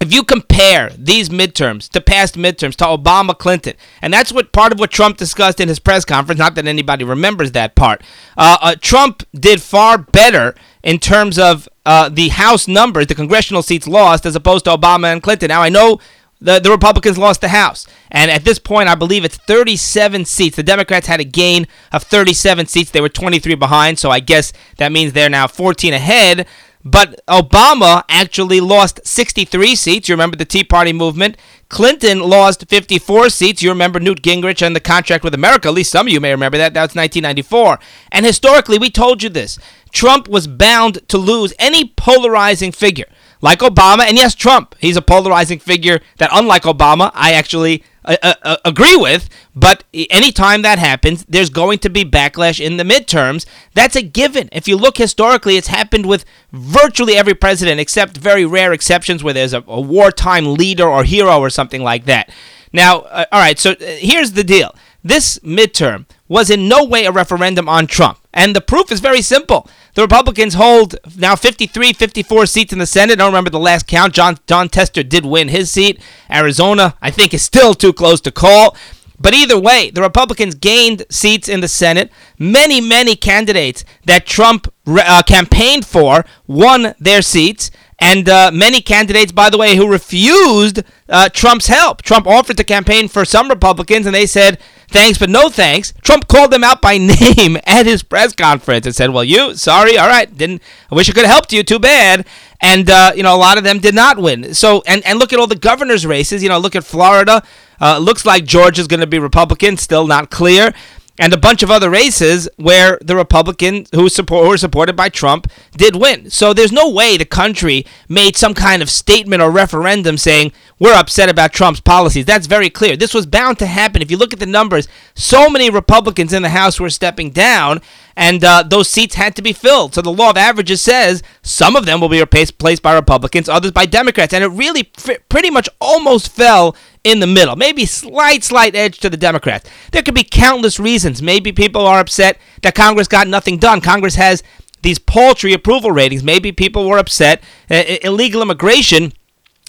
if 0.00 0.14
you 0.14 0.24
compare 0.24 0.90
these 0.96 1.28
midterms 1.28 1.88
to 1.90 2.00
past 2.00 2.34
midterms 2.34 2.74
to 2.76 2.84
Obama 2.84 3.36
Clinton, 3.36 3.74
and 4.00 4.12
that's 4.12 4.32
what 4.32 4.50
part 4.50 4.72
of 4.72 4.78
what 4.80 4.90
Trump 4.90 5.18
discussed 5.18 5.60
in 5.60 5.68
his 5.68 5.78
press 5.78 6.06
conference, 6.06 6.38
not 6.38 6.54
that 6.54 6.66
anybody 6.66 7.04
remembers 7.04 7.52
that 7.52 7.74
part, 7.74 8.02
uh, 8.38 8.56
uh, 8.62 8.74
Trump 8.80 9.22
did 9.34 9.60
far 9.60 9.98
better 9.98 10.54
in 10.82 10.98
terms 10.98 11.38
of 11.38 11.68
uh, 11.84 12.08
the 12.08 12.28
House 12.28 12.66
numbers, 12.66 13.08
the 13.08 13.14
congressional 13.14 13.62
seats 13.62 13.86
lost, 13.86 14.24
as 14.24 14.34
opposed 14.34 14.64
to 14.64 14.70
Obama 14.70 15.12
and 15.12 15.22
Clinton. 15.22 15.48
Now, 15.48 15.60
I 15.60 15.68
know 15.68 16.00
the, 16.40 16.58
the 16.58 16.70
Republicans 16.70 17.18
lost 17.18 17.40
the 17.40 17.48
House. 17.48 17.86
And 18.10 18.30
at 18.30 18.44
this 18.44 18.58
point, 18.58 18.88
I 18.88 18.94
believe 18.94 19.24
it's 19.24 19.36
37 19.36 20.24
seats. 20.24 20.56
The 20.56 20.62
Democrats 20.62 21.06
had 21.06 21.20
a 21.20 21.24
gain 21.24 21.66
of 21.92 22.02
37 22.02 22.66
seats. 22.66 22.90
They 22.90 23.00
were 23.00 23.08
23 23.08 23.54
behind, 23.54 23.98
so 23.98 24.10
I 24.10 24.20
guess 24.20 24.52
that 24.78 24.92
means 24.92 25.12
they're 25.12 25.28
now 25.28 25.46
14 25.46 25.92
ahead. 25.92 26.46
But 26.82 27.20
Obama 27.26 28.04
actually 28.08 28.60
lost 28.60 29.06
63 29.06 29.76
seats. 29.76 30.08
You 30.08 30.14
remember 30.14 30.36
the 30.36 30.46
Tea 30.46 30.64
Party 30.64 30.94
movement. 30.94 31.36
Clinton 31.68 32.20
lost 32.20 32.68
54 32.68 33.28
seats. 33.28 33.62
You 33.62 33.68
remember 33.68 34.00
Newt 34.00 34.22
Gingrich 34.22 34.66
and 34.66 34.74
the 34.74 34.80
contract 34.80 35.22
with 35.22 35.34
America. 35.34 35.68
At 35.68 35.74
least 35.74 35.92
some 35.92 36.06
of 36.06 36.12
you 36.12 36.20
may 36.20 36.30
remember 36.30 36.56
that. 36.56 36.72
That 36.72 36.80
was 36.80 36.96
1994. 36.96 37.78
And 38.10 38.24
historically, 38.24 38.78
we 38.78 38.90
told 38.90 39.22
you 39.22 39.28
this. 39.28 39.58
Trump 39.92 40.26
was 40.26 40.46
bound 40.46 41.06
to 41.08 41.18
lose 41.18 41.52
any 41.58 41.84
polarizing 41.84 42.72
figure 42.72 43.06
like 43.40 43.60
Obama, 43.60 44.00
and 44.06 44.16
yes, 44.16 44.34
Trump. 44.34 44.74
He's 44.78 44.96
a 44.96 45.02
polarizing 45.02 45.58
figure 45.58 46.00
that, 46.18 46.30
unlike 46.32 46.62
Obama, 46.62 47.10
I 47.14 47.32
actually 47.32 47.84
uh, 48.04 48.16
uh, 48.22 48.34
uh, 48.42 48.56
agree 48.64 48.96
with. 48.96 49.28
But 49.54 49.84
anytime 49.92 50.62
that 50.62 50.78
happens, 50.78 51.24
there's 51.26 51.50
going 51.50 51.78
to 51.80 51.90
be 51.90 52.04
backlash 52.04 52.64
in 52.64 52.76
the 52.76 52.84
midterms. 52.84 53.46
That's 53.74 53.96
a 53.96 54.02
given. 54.02 54.48
If 54.52 54.68
you 54.68 54.76
look 54.76 54.96
historically, 54.96 55.56
it's 55.56 55.68
happened 55.68 56.06
with 56.06 56.24
virtually 56.52 57.16
every 57.16 57.34
president, 57.34 57.80
except 57.80 58.16
very 58.16 58.44
rare 58.44 58.72
exceptions 58.72 59.22
where 59.22 59.34
there's 59.34 59.54
a, 59.54 59.64
a 59.66 59.80
wartime 59.80 60.54
leader 60.54 60.88
or 60.88 61.04
hero 61.04 61.38
or 61.38 61.50
something 61.50 61.82
like 61.82 62.04
that. 62.06 62.30
Now, 62.72 63.00
uh, 63.00 63.24
all 63.32 63.40
right, 63.40 63.58
so 63.58 63.72
uh, 63.72 63.76
here's 63.80 64.32
the 64.32 64.44
deal. 64.44 64.74
This 65.02 65.38
midterm 65.40 66.06
was 66.28 66.50
in 66.50 66.68
no 66.68 66.84
way 66.84 67.04
a 67.04 67.12
referendum 67.12 67.68
on 67.68 67.86
Trump. 67.86 68.18
And 68.32 68.54
the 68.54 68.60
proof 68.60 68.92
is 68.92 69.00
very 69.00 69.22
simple. 69.22 69.68
The 69.94 70.02
Republicans 70.02 70.54
hold 70.54 70.96
now 71.16 71.34
53, 71.34 71.92
54 71.92 72.46
seats 72.46 72.72
in 72.72 72.78
the 72.78 72.86
Senate. 72.86 73.14
I 73.14 73.16
don't 73.16 73.32
remember 73.32 73.50
the 73.50 73.58
last 73.58 73.86
count. 73.86 74.14
Jon, 74.14 74.36
Tester 74.68 75.02
did 75.02 75.26
win 75.26 75.48
his 75.48 75.70
seat. 75.70 76.00
Arizona, 76.30 76.96
I 77.02 77.10
think, 77.10 77.34
is 77.34 77.42
still 77.42 77.74
too 77.74 77.92
close 77.92 78.20
to 78.22 78.30
call. 78.30 78.76
But 79.18 79.34
either 79.34 79.58
way, 79.58 79.90
the 79.90 80.00
Republicans 80.00 80.54
gained 80.54 81.04
seats 81.10 81.48
in 81.48 81.60
the 81.60 81.68
Senate. 81.68 82.10
Many, 82.38 82.80
many 82.80 83.16
candidates 83.16 83.84
that 84.06 84.26
Trump 84.26 84.72
uh, 84.86 85.22
campaigned 85.26 85.84
for 85.84 86.24
won 86.46 86.94
their 86.98 87.20
seats. 87.20 87.70
And 87.98 88.30
uh, 88.30 88.50
many 88.52 88.80
candidates, 88.80 89.30
by 89.30 89.50
the 89.50 89.58
way, 89.58 89.76
who 89.76 89.86
refused 89.86 90.82
uh, 91.10 91.28
Trump's 91.28 91.66
help. 91.66 92.00
Trump 92.00 92.26
offered 92.26 92.56
to 92.56 92.64
campaign 92.64 93.08
for 93.08 93.26
some 93.26 93.48
Republicans, 93.50 94.06
and 94.06 94.14
they 94.14 94.24
said, 94.24 94.58
thanks, 94.90 95.18
but 95.18 95.30
no 95.30 95.48
thanks. 95.48 95.92
Trump 96.02 96.28
called 96.28 96.50
them 96.50 96.62
out 96.62 96.82
by 96.82 96.98
name 97.36 97.56
at 97.64 97.86
his 97.86 98.02
press 98.02 98.34
conference 98.34 98.86
and 98.86 98.94
said, 98.94 99.10
well, 99.10 99.24
you, 99.24 99.54
sorry, 99.54 99.96
all 99.96 100.08
right, 100.08 100.36
didn't, 100.36 100.62
I 100.90 100.94
wish 100.94 101.08
I 101.08 101.12
could 101.12 101.24
have 101.24 101.32
helped 101.32 101.52
you, 101.52 101.62
too 101.62 101.78
bad. 101.78 102.26
And, 102.60 102.90
uh, 102.90 103.12
you 103.14 103.22
know, 103.22 103.34
a 103.34 103.38
lot 103.38 103.56
of 103.58 103.64
them 103.64 103.78
did 103.78 103.94
not 103.94 104.18
win. 104.18 104.52
So, 104.54 104.82
and, 104.86 105.04
and 105.06 105.18
look 105.18 105.32
at 105.32 105.38
all 105.38 105.46
the 105.46 105.56
governor's 105.56 106.04
races. 106.04 106.42
You 106.42 106.50
know, 106.50 106.58
look 106.58 106.76
at 106.76 106.84
Florida. 106.84 107.42
Uh, 107.80 107.96
looks 107.96 108.26
like 108.26 108.44
Georgia's 108.44 108.86
going 108.86 109.00
to 109.00 109.06
be 109.06 109.18
Republican, 109.18 109.78
still 109.78 110.06
not 110.06 110.30
clear 110.30 110.74
and 111.20 111.34
a 111.34 111.36
bunch 111.36 111.62
of 111.62 111.70
other 111.70 111.90
races 111.90 112.48
where 112.56 112.98
the 113.02 113.14
Republicans 113.14 113.90
who, 113.94 114.08
support, 114.08 114.44
who 114.44 114.48
were 114.48 114.56
supported 114.56 114.96
by 114.96 115.10
Trump 115.10 115.46
did 115.76 115.94
win. 115.94 116.30
So 116.30 116.54
there's 116.54 116.72
no 116.72 116.88
way 116.88 117.18
the 117.18 117.26
country 117.26 117.84
made 118.08 118.36
some 118.36 118.54
kind 118.54 118.80
of 118.80 118.88
statement 118.88 119.42
or 119.42 119.50
referendum 119.50 120.16
saying 120.16 120.50
we're 120.78 120.94
upset 120.94 121.28
about 121.28 121.52
Trump's 121.52 121.80
policies. 121.80 122.24
That's 122.24 122.46
very 122.46 122.70
clear. 122.70 122.96
This 122.96 123.12
was 123.12 123.26
bound 123.26 123.58
to 123.58 123.66
happen. 123.66 124.00
If 124.00 124.10
you 124.10 124.16
look 124.16 124.32
at 124.32 124.38
the 124.38 124.46
numbers, 124.46 124.88
so 125.14 125.50
many 125.50 125.68
Republicans 125.68 126.32
in 126.32 126.42
the 126.42 126.48
House 126.48 126.80
were 126.80 126.88
stepping 126.88 127.30
down, 127.30 127.82
and 128.16 128.42
uh, 128.42 128.62
those 128.66 128.88
seats 128.88 129.14
had 129.14 129.36
to 129.36 129.42
be 129.42 129.52
filled. 129.52 129.94
So 129.94 130.00
the 130.00 130.10
law 130.10 130.30
of 130.30 130.38
averages 130.38 130.80
says 130.80 131.22
some 131.42 131.76
of 131.76 131.84
them 131.84 132.00
will 132.00 132.08
be 132.08 132.20
replaced 132.20 132.82
by 132.82 132.94
Republicans, 132.94 133.46
others 133.46 133.72
by 133.72 133.84
Democrats, 133.84 134.32
and 134.32 134.42
it 134.42 134.48
really 134.48 134.84
pretty 135.28 135.50
much 135.50 135.68
almost 135.82 136.32
fell 136.32 136.74
in 137.04 137.20
the 137.20 137.26
middle. 137.26 137.56
Maybe 137.56 137.86
slight, 137.86 138.44
slight 138.44 138.74
edge 138.74 138.98
to 138.98 139.10
the 139.10 139.16
Democrats. 139.16 139.68
There 139.92 140.02
could 140.02 140.14
be 140.14 140.24
countless 140.24 140.78
reasons. 140.78 141.22
Maybe 141.22 141.52
people 141.52 141.86
are 141.86 142.00
upset 142.00 142.38
that 142.62 142.74
Congress 142.74 143.08
got 143.08 143.26
nothing 143.26 143.58
done. 143.58 143.80
Congress 143.80 144.16
has 144.16 144.42
these 144.82 144.98
paltry 144.98 145.52
approval 145.52 145.90
ratings. 145.90 146.22
Maybe 146.22 146.52
people 146.52 146.88
were 146.88 146.98
upset. 146.98 147.42
Uh, 147.70 147.82
illegal 148.02 148.42
immigration 148.42 149.12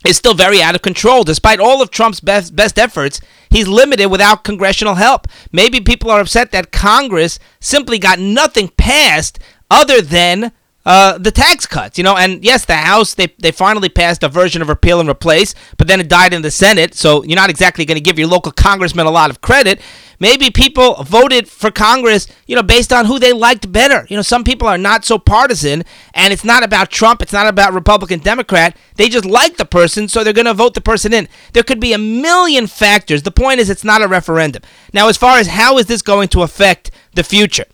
is 0.05 0.17
still 0.17 0.33
very 0.33 0.61
out 0.61 0.75
of 0.75 0.81
control. 0.81 1.23
Despite 1.23 1.59
all 1.59 1.81
of 1.81 1.91
Trump's 1.91 2.19
best, 2.19 2.55
best 2.55 2.79
efforts, 2.79 3.21
he's 3.49 3.67
limited 3.67 4.07
without 4.07 4.43
congressional 4.43 4.95
help. 4.95 5.27
Maybe 5.51 5.79
people 5.79 6.09
are 6.09 6.21
upset 6.21 6.51
that 6.51 6.71
Congress 6.71 7.39
simply 7.59 7.99
got 7.99 8.19
nothing 8.19 8.69
passed 8.77 9.39
other 9.69 10.01
than 10.01 10.51
uh, 10.85 11.17
the 11.17 11.31
tax 11.31 11.65
cuts, 11.67 11.97
you 11.97 12.03
know, 12.03 12.17
and 12.17 12.43
yes, 12.43 12.65
the 12.65 12.75
House 12.75 13.13
they 13.13 13.27
they 13.37 13.51
finally 13.51 13.89
passed 13.89 14.23
a 14.23 14.29
version 14.29 14.61
of 14.61 14.69
repeal 14.69 14.99
and 14.99 15.09
replace, 15.09 15.53
but 15.77 15.87
then 15.87 15.99
it 15.99 16.09
died 16.09 16.33
in 16.33 16.41
the 16.41 16.51
Senate, 16.51 16.95
so 16.95 17.23
you're 17.23 17.35
not 17.35 17.49
exactly 17.49 17.85
going 17.85 17.97
to 17.97 18.01
give 18.01 18.17
your 18.17 18.27
local 18.27 18.51
congressman 18.51 19.05
a 19.05 19.11
lot 19.11 19.29
of 19.29 19.41
credit. 19.41 19.79
Maybe 20.19 20.51
people 20.51 21.03
voted 21.03 21.47
for 21.47 21.71
Congress, 21.71 22.27
you 22.45 22.55
know, 22.55 22.61
based 22.61 22.93
on 22.93 23.05
who 23.05 23.17
they 23.17 23.33
liked 23.33 23.71
better. 23.71 24.05
You 24.07 24.15
know, 24.15 24.21
some 24.21 24.43
people 24.43 24.67
are 24.67 24.77
not 24.77 25.03
so 25.03 25.17
partisan, 25.17 25.83
and 26.13 26.31
it's 26.31 26.43
not 26.43 26.63
about 26.63 26.91
Trump, 26.91 27.23
it's 27.23 27.33
not 27.33 27.47
about 27.47 27.73
Republican, 27.73 28.19
Democrat. 28.19 28.77
They 28.97 29.09
just 29.09 29.25
like 29.25 29.57
the 29.57 29.65
person, 29.65 30.07
so 30.07 30.23
they're 30.23 30.31
going 30.31 30.45
to 30.45 30.53
vote 30.53 30.75
the 30.75 30.81
person 30.81 31.11
in. 31.11 31.27
There 31.53 31.63
could 31.63 31.79
be 31.79 31.93
a 31.93 31.97
million 31.97 32.67
factors. 32.67 33.23
The 33.23 33.31
point 33.31 33.59
is, 33.59 33.69
it's 33.69 33.83
not 33.83 34.03
a 34.03 34.07
referendum. 34.07 34.61
Now, 34.93 35.09
as 35.09 35.17
far 35.17 35.39
as 35.39 35.47
how 35.47 35.79
is 35.79 35.87
this 35.87 36.03
going 36.03 36.27
to 36.29 36.43
affect 36.43 36.91
the 37.15 37.23
future? 37.23 37.65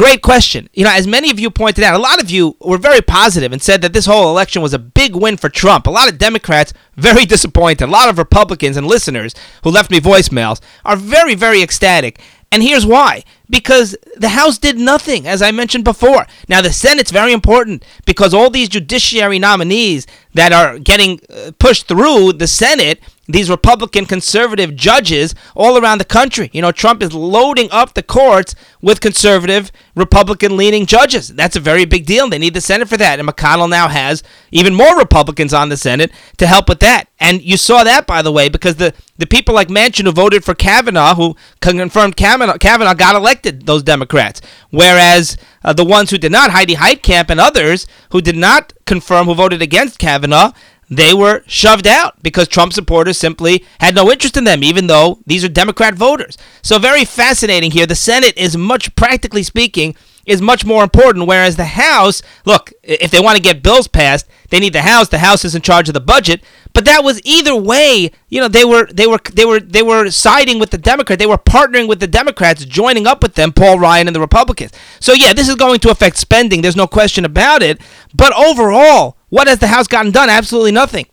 Great 0.00 0.22
question. 0.22 0.70
You 0.72 0.84
know, 0.84 0.92
as 0.94 1.06
many 1.06 1.30
of 1.30 1.38
you 1.38 1.50
pointed 1.50 1.84
out, 1.84 1.94
a 1.94 2.02
lot 2.02 2.22
of 2.22 2.30
you 2.30 2.56
were 2.58 2.78
very 2.78 3.02
positive 3.02 3.52
and 3.52 3.60
said 3.60 3.82
that 3.82 3.92
this 3.92 4.06
whole 4.06 4.30
election 4.30 4.62
was 4.62 4.72
a 4.72 4.78
big 4.78 5.14
win 5.14 5.36
for 5.36 5.50
Trump. 5.50 5.86
A 5.86 5.90
lot 5.90 6.10
of 6.10 6.16
Democrats 6.16 6.72
very 6.96 7.26
disappointed. 7.26 7.84
A 7.84 7.92
lot 7.92 8.08
of 8.08 8.16
Republicans 8.16 8.78
and 8.78 8.86
listeners 8.86 9.34
who 9.62 9.70
left 9.70 9.90
me 9.90 10.00
voicemails 10.00 10.62
are 10.86 10.96
very, 10.96 11.34
very 11.34 11.60
ecstatic. 11.60 12.18
And 12.50 12.62
here's 12.62 12.86
why. 12.86 13.24
Because 13.50 13.94
the 14.16 14.30
House 14.30 14.56
did 14.56 14.78
nothing, 14.78 15.26
as 15.26 15.42
I 15.42 15.50
mentioned 15.50 15.84
before. 15.84 16.26
Now, 16.48 16.62
the 16.62 16.72
Senate's 16.72 17.10
very 17.10 17.34
important 17.34 17.84
because 18.06 18.32
all 18.32 18.48
these 18.48 18.70
judiciary 18.70 19.38
nominees 19.38 20.06
that 20.32 20.50
are 20.50 20.78
getting 20.78 21.20
uh, 21.28 21.50
pushed 21.58 21.88
through 21.88 22.32
the 22.32 22.46
Senate 22.46 23.00
these 23.32 23.50
Republican 23.50 24.06
conservative 24.06 24.74
judges 24.76 25.34
all 25.54 25.78
around 25.78 25.98
the 25.98 26.04
country. 26.04 26.50
You 26.52 26.62
know, 26.62 26.72
Trump 26.72 27.02
is 27.02 27.12
loading 27.12 27.68
up 27.70 27.94
the 27.94 28.02
courts 28.02 28.54
with 28.80 29.00
conservative 29.00 29.70
Republican 29.94 30.56
leaning 30.56 30.86
judges. 30.86 31.28
That's 31.28 31.56
a 31.56 31.60
very 31.60 31.84
big 31.84 32.06
deal. 32.06 32.28
They 32.28 32.38
need 32.38 32.54
the 32.54 32.60
Senate 32.60 32.88
for 32.88 32.96
that. 32.96 33.18
And 33.18 33.28
McConnell 33.28 33.68
now 33.68 33.88
has 33.88 34.22
even 34.50 34.74
more 34.74 34.98
Republicans 34.98 35.52
on 35.52 35.68
the 35.68 35.76
Senate 35.76 36.10
to 36.38 36.46
help 36.46 36.68
with 36.68 36.80
that. 36.80 37.08
And 37.18 37.42
you 37.42 37.56
saw 37.56 37.84
that, 37.84 38.06
by 38.06 38.22
the 38.22 38.32
way, 38.32 38.48
because 38.48 38.76
the, 38.76 38.94
the 39.18 39.26
people 39.26 39.54
like 39.54 39.68
Manchin 39.68 40.04
who 40.04 40.12
voted 40.12 40.44
for 40.44 40.54
Kavanaugh, 40.54 41.14
who 41.14 41.36
confirmed 41.60 42.16
Kavanaugh, 42.16 42.56
Kavanaugh 42.56 42.94
got 42.94 43.14
elected, 43.14 43.66
those 43.66 43.82
Democrats. 43.82 44.40
Whereas 44.70 45.36
uh, 45.62 45.72
the 45.72 45.84
ones 45.84 46.10
who 46.10 46.18
did 46.18 46.32
not, 46.32 46.50
Heidi 46.50 46.76
Heitkamp 46.76 47.28
and 47.28 47.38
others 47.38 47.86
who 48.10 48.20
did 48.22 48.36
not 48.36 48.72
confirm, 48.86 49.26
who 49.26 49.34
voted 49.34 49.60
against 49.60 49.98
Kavanaugh, 49.98 50.52
they 50.90 51.14
were 51.14 51.44
shoved 51.46 51.86
out 51.86 52.20
because 52.20 52.48
Trump 52.48 52.72
supporters 52.72 53.16
simply 53.16 53.64
had 53.78 53.94
no 53.94 54.10
interest 54.10 54.36
in 54.36 54.42
them, 54.42 54.64
even 54.64 54.88
though 54.88 55.20
these 55.24 55.44
are 55.44 55.48
Democrat 55.48 55.94
voters. 55.94 56.36
So, 56.62 56.80
very 56.80 57.04
fascinating 57.04 57.70
here. 57.70 57.86
The 57.86 57.94
Senate 57.94 58.36
is 58.36 58.56
much, 58.56 58.94
practically 58.96 59.44
speaking, 59.44 59.94
is 60.26 60.42
much 60.42 60.64
more 60.64 60.82
important. 60.82 61.28
Whereas 61.28 61.54
the 61.54 61.64
House, 61.64 62.22
look, 62.44 62.72
if 62.82 63.12
they 63.12 63.20
want 63.20 63.36
to 63.36 63.42
get 63.42 63.62
bills 63.62 63.86
passed, 63.86 64.26
they 64.50 64.58
need 64.58 64.72
the 64.72 64.82
House. 64.82 65.08
The 65.08 65.18
House 65.18 65.44
is 65.44 65.54
in 65.54 65.62
charge 65.62 65.88
of 65.88 65.94
the 65.94 66.00
budget. 66.00 66.42
But 66.72 66.84
that 66.86 67.04
was 67.04 67.20
either 67.24 67.54
way. 67.54 68.10
You 68.28 68.40
know, 68.40 68.48
they 68.48 68.64
were 68.64 68.86
they 68.86 69.06
were 69.06 69.20
they 69.32 69.44
were 69.44 69.60
they 69.60 69.82
were 69.82 70.10
siding 70.10 70.58
with 70.58 70.70
the 70.70 70.78
Democrat. 70.78 71.20
They 71.20 71.26
were 71.26 71.38
partnering 71.38 71.88
with 71.88 72.00
the 72.00 72.08
Democrats, 72.08 72.64
joining 72.64 73.06
up 73.06 73.22
with 73.22 73.34
them, 73.34 73.52
Paul 73.52 73.78
Ryan 73.78 74.08
and 74.08 74.16
the 74.16 74.20
Republicans. 74.20 74.72
So 74.98 75.12
yeah, 75.12 75.32
this 75.32 75.48
is 75.48 75.54
going 75.54 75.78
to 75.80 75.90
affect 75.90 76.16
spending. 76.16 76.62
There's 76.62 76.76
no 76.76 76.88
question 76.88 77.24
about 77.24 77.62
it. 77.62 77.80
But 78.12 78.36
overall, 78.36 79.16
what 79.30 79.48
has 79.48 79.58
the 79.58 79.68
House 79.68 79.86
gotten 79.88 80.12
done? 80.12 80.28
Absolutely 80.28 80.72
nothing. 80.72 81.06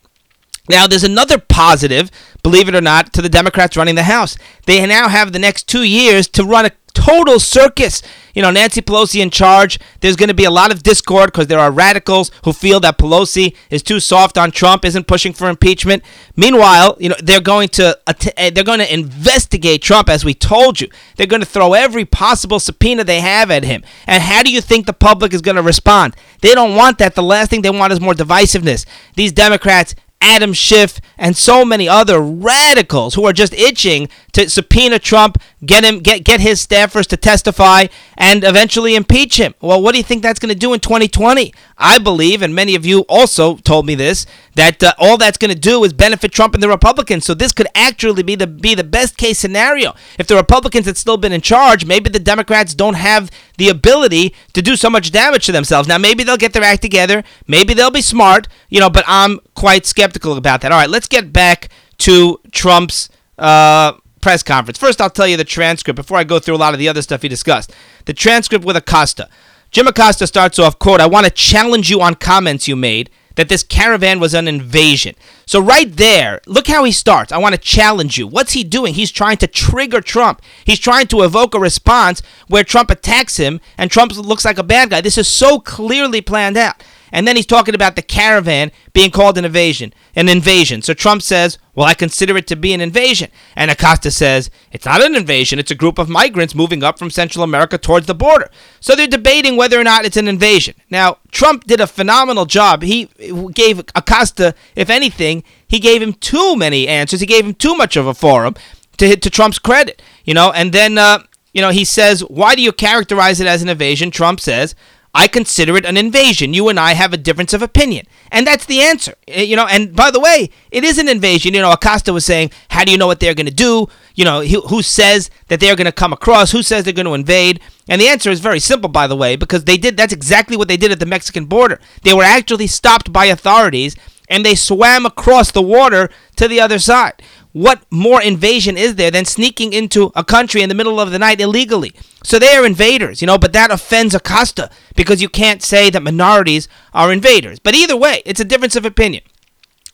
Now, 0.68 0.86
there's 0.86 1.04
another 1.04 1.38
positive, 1.38 2.10
believe 2.42 2.68
it 2.68 2.74
or 2.74 2.80
not, 2.80 3.12
to 3.14 3.22
the 3.22 3.28
Democrats 3.28 3.76
running 3.76 3.94
the 3.94 4.02
House. 4.02 4.36
They 4.66 4.84
now 4.86 5.08
have 5.08 5.32
the 5.32 5.38
next 5.38 5.66
two 5.66 5.82
years 5.82 6.28
to 6.28 6.44
run 6.44 6.66
a 6.66 6.70
total 7.08 7.40
circus. 7.40 8.02
You 8.34 8.42
know, 8.42 8.50
Nancy 8.50 8.82
Pelosi 8.82 9.20
in 9.20 9.30
charge. 9.30 9.80
There's 10.00 10.14
going 10.14 10.28
to 10.28 10.34
be 10.34 10.44
a 10.44 10.50
lot 10.50 10.70
of 10.70 10.82
discord 10.82 11.32
because 11.32 11.46
there 11.46 11.58
are 11.58 11.70
radicals 11.70 12.30
who 12.44 12.52
feel 12.52 12.78
that 12.80 12.98
Pelosi 12.98 13.56
is 13.70 13.82
too 13.82 13.98
soft 13.98 14.38
on 14.38 14.50
Trump, 14.50 14.84
isn't 14.84 15.06
pushing 15.06 15.32
for 15.32 15.48
impeachment. 15.48 16.04
Meanwhile, 16.36 16.96
you 17.00 17.08
know, 17.08 17.16
they're 17.22 17.40
going 17.40 17.68
to 17.70 17.98
eh, 18.36 18.50
they're 18.50 18.62
going 18.62 18.78
to 18.78 18.92
investigate 18.92 19.82
Trump 19.82 20.08
as 20.08 20.24
we 20.24 20.34
told 20.34 20.80
you. 20.80 20.88
They're 21.16 21.26
going 21.26 21.40
to 21.40 21.46
throw 21.46 21.72
every 21.72 22.04
possible 22.04 22.60
subpoena 22.60 23.04
they 23.04 23.20
have 23.20 23.50
at 23.50 23.64
him. 23.64 23.82
And 24.06 24.22
how 24.22 24.42
do 24.42 24.52
you 24.52 24.60
think 24.60 24.86
the 24.86 24.92
public 24.92 25.32
is 25.32 25.40
going 25.40 25.56
to 25.56 25.62
respond? 25.62 26.14
They 26.42 26.54
don't 26.54 26.76
want 26.76 26.98
that. 26.98 27.14
The 27.14 27.22
last 27.22 27.50
thing 27.50 27.62
they 27.62 27.70
want 27.70 27.92
is 27.92 28.00
more 28.00 28.14
divisiveness. 28.14 28.86
These 29.14 29.32
Democrats 29.32 29.94
Adam 30.20 30.52
Schiff, 30.52 31.00
and 31.16 31.36
so 31.36 31.64
many 31.64 31.88
other 31.88 32.20
radicals 32.20 33.14
who 33.14 33.24
are 33.24 33.32
just 33.32 33.52
itching 33.54 34.08
to 34.32 34.50
subpoena 34.50 34.98
Trump, 34.98 35.38
get 35.64 35.84
him, 35.84 36.00
get 36.00 36.24
get 36.24 36.40
his 36.40 36.64
staffers 36.64 37.06
to 37.06 37.16
testify, 37.16 37.86
and 38.16 38.42
eventually 38.42 38.96
impeach 38.96 39.38
him. 39.38 39.54
Well, 39.60 39.80
what 39.80 39.92
do 39.92 39.98
you 39.98 40.04
think 40.04 40.22
that's 40.22 40.40
going 40.40 40.52
to 40.52 40.58
do 40.58 40.72
in 40.72 40.80
2020? 40.80 41.54
I 41.76 41.98
believe, 41.98 42.42
and 42.42 42.54
many 42.54 42.74
of 42.74 42.84
you 42.84 43.00
also 43.02 43.56
told 43.58 43.86
me 43.86 43.94
this, 43.94 44.26
that 44.56 44.82
uh, 44.82 44.92
all 44.98 45.16
that's 45.16 45.38
going 45.38 45.52
to 45.52 45.58
do 45.58 45.84
is 45.84 45.92
benefit 45.92 46.32
Trump 46.32 46.54
and 46.54 46.62
the 46.62 46.68
Republicans. 46.68 47.24
So 47.24 47.34
this 47.34 47.52
could 47.52 47.68
actually 47.74 48.24
be 48.24 48.34
the 48.34 48.48
be 48.48 48.74
the 48.74 48.84
best 48.84 49.16
case 49.16 49.38
scenario. 49.38 49.94
If 50.18 50.26
the 50.26 50.34
Republicans 50.34 50.86
had 50.86 50.96
still 50.96 51.16
been 51.16 51.32
in 51.32 51.40
charge, 51.40 51.84
maybe 51.84 52.10
the 52.10 52.18
Democrats 52.18 52.74
don't 52.74 52.94
have 52.94 53.30
the 53.56 53.68
ability 53.68 54.34
to 54.52 54.62
do 54.62 54.74
so 54.74 54.90
much 54.90 55.12
damage 55.12 55.46
to 55.46 55.52
themselves. 55.52 55.88
Now 55.88 55.98
maybe 55.98 56.24
they'll 56.24 56.36
get 56.36 56.52
their 56.52 56.64
act 56.64 56.82
together, 56.82 57.22
maybe 57.46 57.74
they'll 57.74 57.90
be 57.90 58.02
smart, 58.02 58.48
you 58.68 58.80
know. 58.80 58.90
But 58.90 59.04
I'm 59.06 59.38
quite 59.58 59.86
skeptical 59.86 60.36
about 60.36 60.60
that. 60.60 60.70
All 60.70 60.78
right, 60.78 60.88
let's 60.88 61.08
get 61.08 61.32
back 61.32 61.68
to 61.98 62.40
Trump's. 62.52 63.08
Uh, 63.36 63.92
press 64.20 64.42
conference. 64.42 64.76
First, 64.76 65.00
I'll 65.00 65.10
tell 65.10 65.28
you 65.28 65.36
the 65.36 65.44
transcript 65.44 65.94
before 65.94 66.18
I 66.18 66.24
go 66.24 66.40
through 66.40 66.56
a 66.56 66.58
lot 66.58 66.74
of 66.74 66.80
the 66.80 66.88
other 66.88 67.02
stuff 67.02 67.22
he 67.22 67.28
discussed. 67.28 67.72
The 68.06 68.12
transcript 68.12 68.64
with 68.64 68.76
Acosta. 68.76 69.28
Jim 69.70 69.86
Acosta 69.86 70.26
starts 70.26 70.58
off, 70.58 70.76
quote, 70.80 71.00
I 71.00 71.06
want 71.06 71.26
to 71.26 71.30
challenge 71.30 71.88
you 71.88 72.00
on 72.00 72.16
comments 72.16 72.66
you 72.66 72.74
made 72.74 73.10
that 73.36 73.48
this 73.48 73.62
caravan 73.62 74.18
was 74.18 74.34
an 74.34 74.48
invasion. 74.48 75.14
So 75.46 75.60
right 75.60 75.90
there, 75.96 76.40
look 76.46 76.66
how 76.66 76.82
he 76.82 76.90
starts. 76.90 77.30
I 77.30 77.38
want 77.38 77.54
to 77.54 77.60
challenge 77.60 78.18
you. 78.18 78.26
What's 78.26 78.54
he 78.54 78.64
doing? 78.64 78.94
He's 78.94 79.12
trying 79.12 79.36
to 79.36 79.46
trigger 79.46 80.00
Trump. 80.00 80.42
He's 80.64 80.80
trying 80.80 81.06
to 81.06 81.22
evoke 81.22 81.54
a 81.54 81.60
response 81.60 82.20
where 82.48 82.64
Trump 82.64 82.90
attacks 82.90 83.36
him 83.36 83.60
and 83.78 83.92
Trump 83.92 84.16
looks 84.16 84.44
like 84.44 84.58
a 84.58 84.64
bad 84.64 84.90
guy. 84.90 85.00
This 85.00 85.16
is 85.16 85.28
so 85.28 85.60
clearly 85.60 86.20
planned 86.20 86.56
out. 86.56 86.82
And 87.12 87.26
then 87.26 87.36
he's 87.36 87.46
talking 87.46 87.74
about 87.74 87.96
the 87.96 88.02
caravan 88.02 88.70
being 88.92 89.10
called 89.10 89.38
an 89.38 89.44
invasion, 89.44 89.92
an 90.14 90.28
invasion. 90.28 90.82
So 90.82 90.94
Trump 90.94 91.22
says, 91.22 91.58
"Well, 91.74 91.86
I 91.86 91.94
consider 91.94 92.36
it 92.36 92.46
to 92.48 92.56
be 92.56 92.72
an 92.72 92.80
invasion." 92.80 93.30
And 93.56 93.70
Acosta 93.70 94.10
says, 94.10 94.50
"It's 94.72 94.86
not 94.86 95.02
an 95.02 95.14
invasion. 95.14 95.58
It's 95.58 95.70
a 95.70 95.76
group 95.76 95.98
of 95.98 96.08
migrants 96.08 96.54
moving 96.54 96.82
up 96.82 96.98
from 96.98 97.10
Central 97.10 97.42
America 97.42 97.78
towards 97.78 98.06
the 98.06 98.14
border." 98.14 98.50
So 98.80 98.94
they're 98.94 99.06
debating 99.06 99.56
whether 99.56 99.80
or 99.80 99.84
not 99.84 100.04
it's 100.04 100.16
an 100.16 100.28
invasion. 100.28 100.74
Now, 100.90 101.18
Trump 101.30 101.64
did 101.64 101.80
a 101.80 101.86
phenomenal 101.86 102.46
job. 102.46 102.82
He 102.82 103.08
gave 103.52 103.80
Acosta, 103.94 104.54
if 104.76 104.90
anything, 104.90 105.44
he 105.66 105.78
gave 105.78 106.02
him 106.02 106.14
too 106.14 106.56
many 106.56 106.88
answers. 106.88 107.20
He 107.20 107.26
gave 107.26 107.44
him 107.44 107.54
too 107.54 107.74
much 107.74 107.96
of 107.96 108.06
a 108.06 108.14
forum 108.14 108.54
to 108.98 109.16
to 109.16 109.30
Trump's 109.30 109.58
credit, 109.58 110.02
you 110.24 110.34
know. 110.34 110.50
And 110.52 110.72
then 110.72 110.98
uh, 110.98 111.20
you 111.52 111.62
know, 111.62 111.70
he 111.70 111.84
says, 111.84 112.20
"Why 112.20 112.54
do 112.54 112.62
you 112.62 112.72
characterize 112.72 113.40
it 113.40 113.46
as 113.46 113.62
an 113.62 113.68
invasion?" 113.68 114.10
Trump 114.10 114.40
says, 114.40 114.74
I 115.14 115.26
consider 115.26 115.76
it 115.76 115.86
an 115.86 115.96
invasion. 115.96 116.54
You 116.54 116.68
and 116.68 116.78
I 116.78 116.92
have 116.92 117.12
a 117.12 117.16
difference 117.16 117.52
of 117.54 117.62
opinion. 117.62 118.06
And 118.30 118.46
that's 118.46 118.66
the 118.66 118.80
answer. 118.80 119.14
Eh, 119.26 119.42
you 119.42 119.56
know, 119.56 119.66
and 119.66 119.96
by 119.96 120.10
the 120.10 120.20
way, 120.20 120.50
it 120.70 120.84
is 120.84 120.98
an 120.98 121.08
invasion. 121.08 121.54
You 121.54 121.62
know, 121.62 121.72
Acosta 121.72 122.12
was 122.12 122.24
saying, 122.24 122.50
how 122.70 122.84
do 122.84 122.92
you 122.92 122.98
know 122.98 123.06
what 123.06 123.20
they're 123.20 123.34
going 123.34 123.46
to 123.46 123.52
do? 123.52 123.88
You 124.14 124.24
know, 124.24 124.42
who 124.42 124.82
says 124.82 125.30
that 125.48 125.60
they're 125.60 125.76
going 125.76 125.86
to 125.86 125.92
come 125.92 126.12
across? 126.12 126.52
Who 126.52 126.62
says 126.62 126.84
they're 126.84 126.92
going 126.92 127.06
to 127.06 127.14
invade? 127.14 127.60
And 127.88 128.00
the 128.00 128.08
answer 128.08 128.30
is 128.30 128.40
very 128.40 128.60
simple, 128.60 128.90
by 128.90 129.06
the 129.06 129.16
way, 129.16 129.36
because 129.36 129.64
they 129.64 129.78
did 129.78 129.96
that's 129.96 130.12
exactly 130.12 130.56
what 130.56 130.68
they 130.68 130.76
did 130.76 130.92
at 130.92 131.00
the 131.00 131.06
Mexican 131.06 131.46
border. 131.46 131.80
They 132.02 132.12
were 132.12 132.22
actually 132.22 132.66
stopped 132.66 133.12
by 133.12 133.26
authorities 133.26 133.96
and 134.28 134.44
they 134.44 134.54
swam 134.54 135.06
across 135.06 135.50
the 135.50 135.62
water 135.62 136.10
to 136.36 136.48
the 136.48 136.60
other 136.60 136.78
side. 136.78 137.22
What 137.52 137.82
more 137.90 138.20
invasion 138.20 138.76
is 138.76 138.96
there 138.96 139.10
than 139.10 139.24
sneaking 139.24 139.72
into 139.72 140.12
a 140.14 140.22
country 140.22 140.62
in 140.62 140.68
the 140.68 140.74
middle 140.74 141.00
of 141.00 141.10
the 141.10 141.18
night 141.18 141.40
illegally? 141.40 141.92
So 142.22 142.38
they 142.38 142.54
are 142.54 142.66
invaders, 142.66 143.20
you 143.20 143.26
know, 143.26 143.38
but 143.38 143.52
that 143.54 143.70
offends 143.70 144.14
Acosta 144.14 144.70
because 144.94 145.22
you 145.22 145.28
can't 145.28 145.62
say 145.62 145.90
that 145.90 146.02
minorities 146.02 146.68
are 146.92 147.12
invaders. 147.12 147.58
But 147.58 147.74
either 147.74 147.96
way, 147.96 148.22
it's 148.26 148.40
a 148.40 148.44
difference 148.44 148.76
of 148.76 148.84
opinion. 148.84 149.22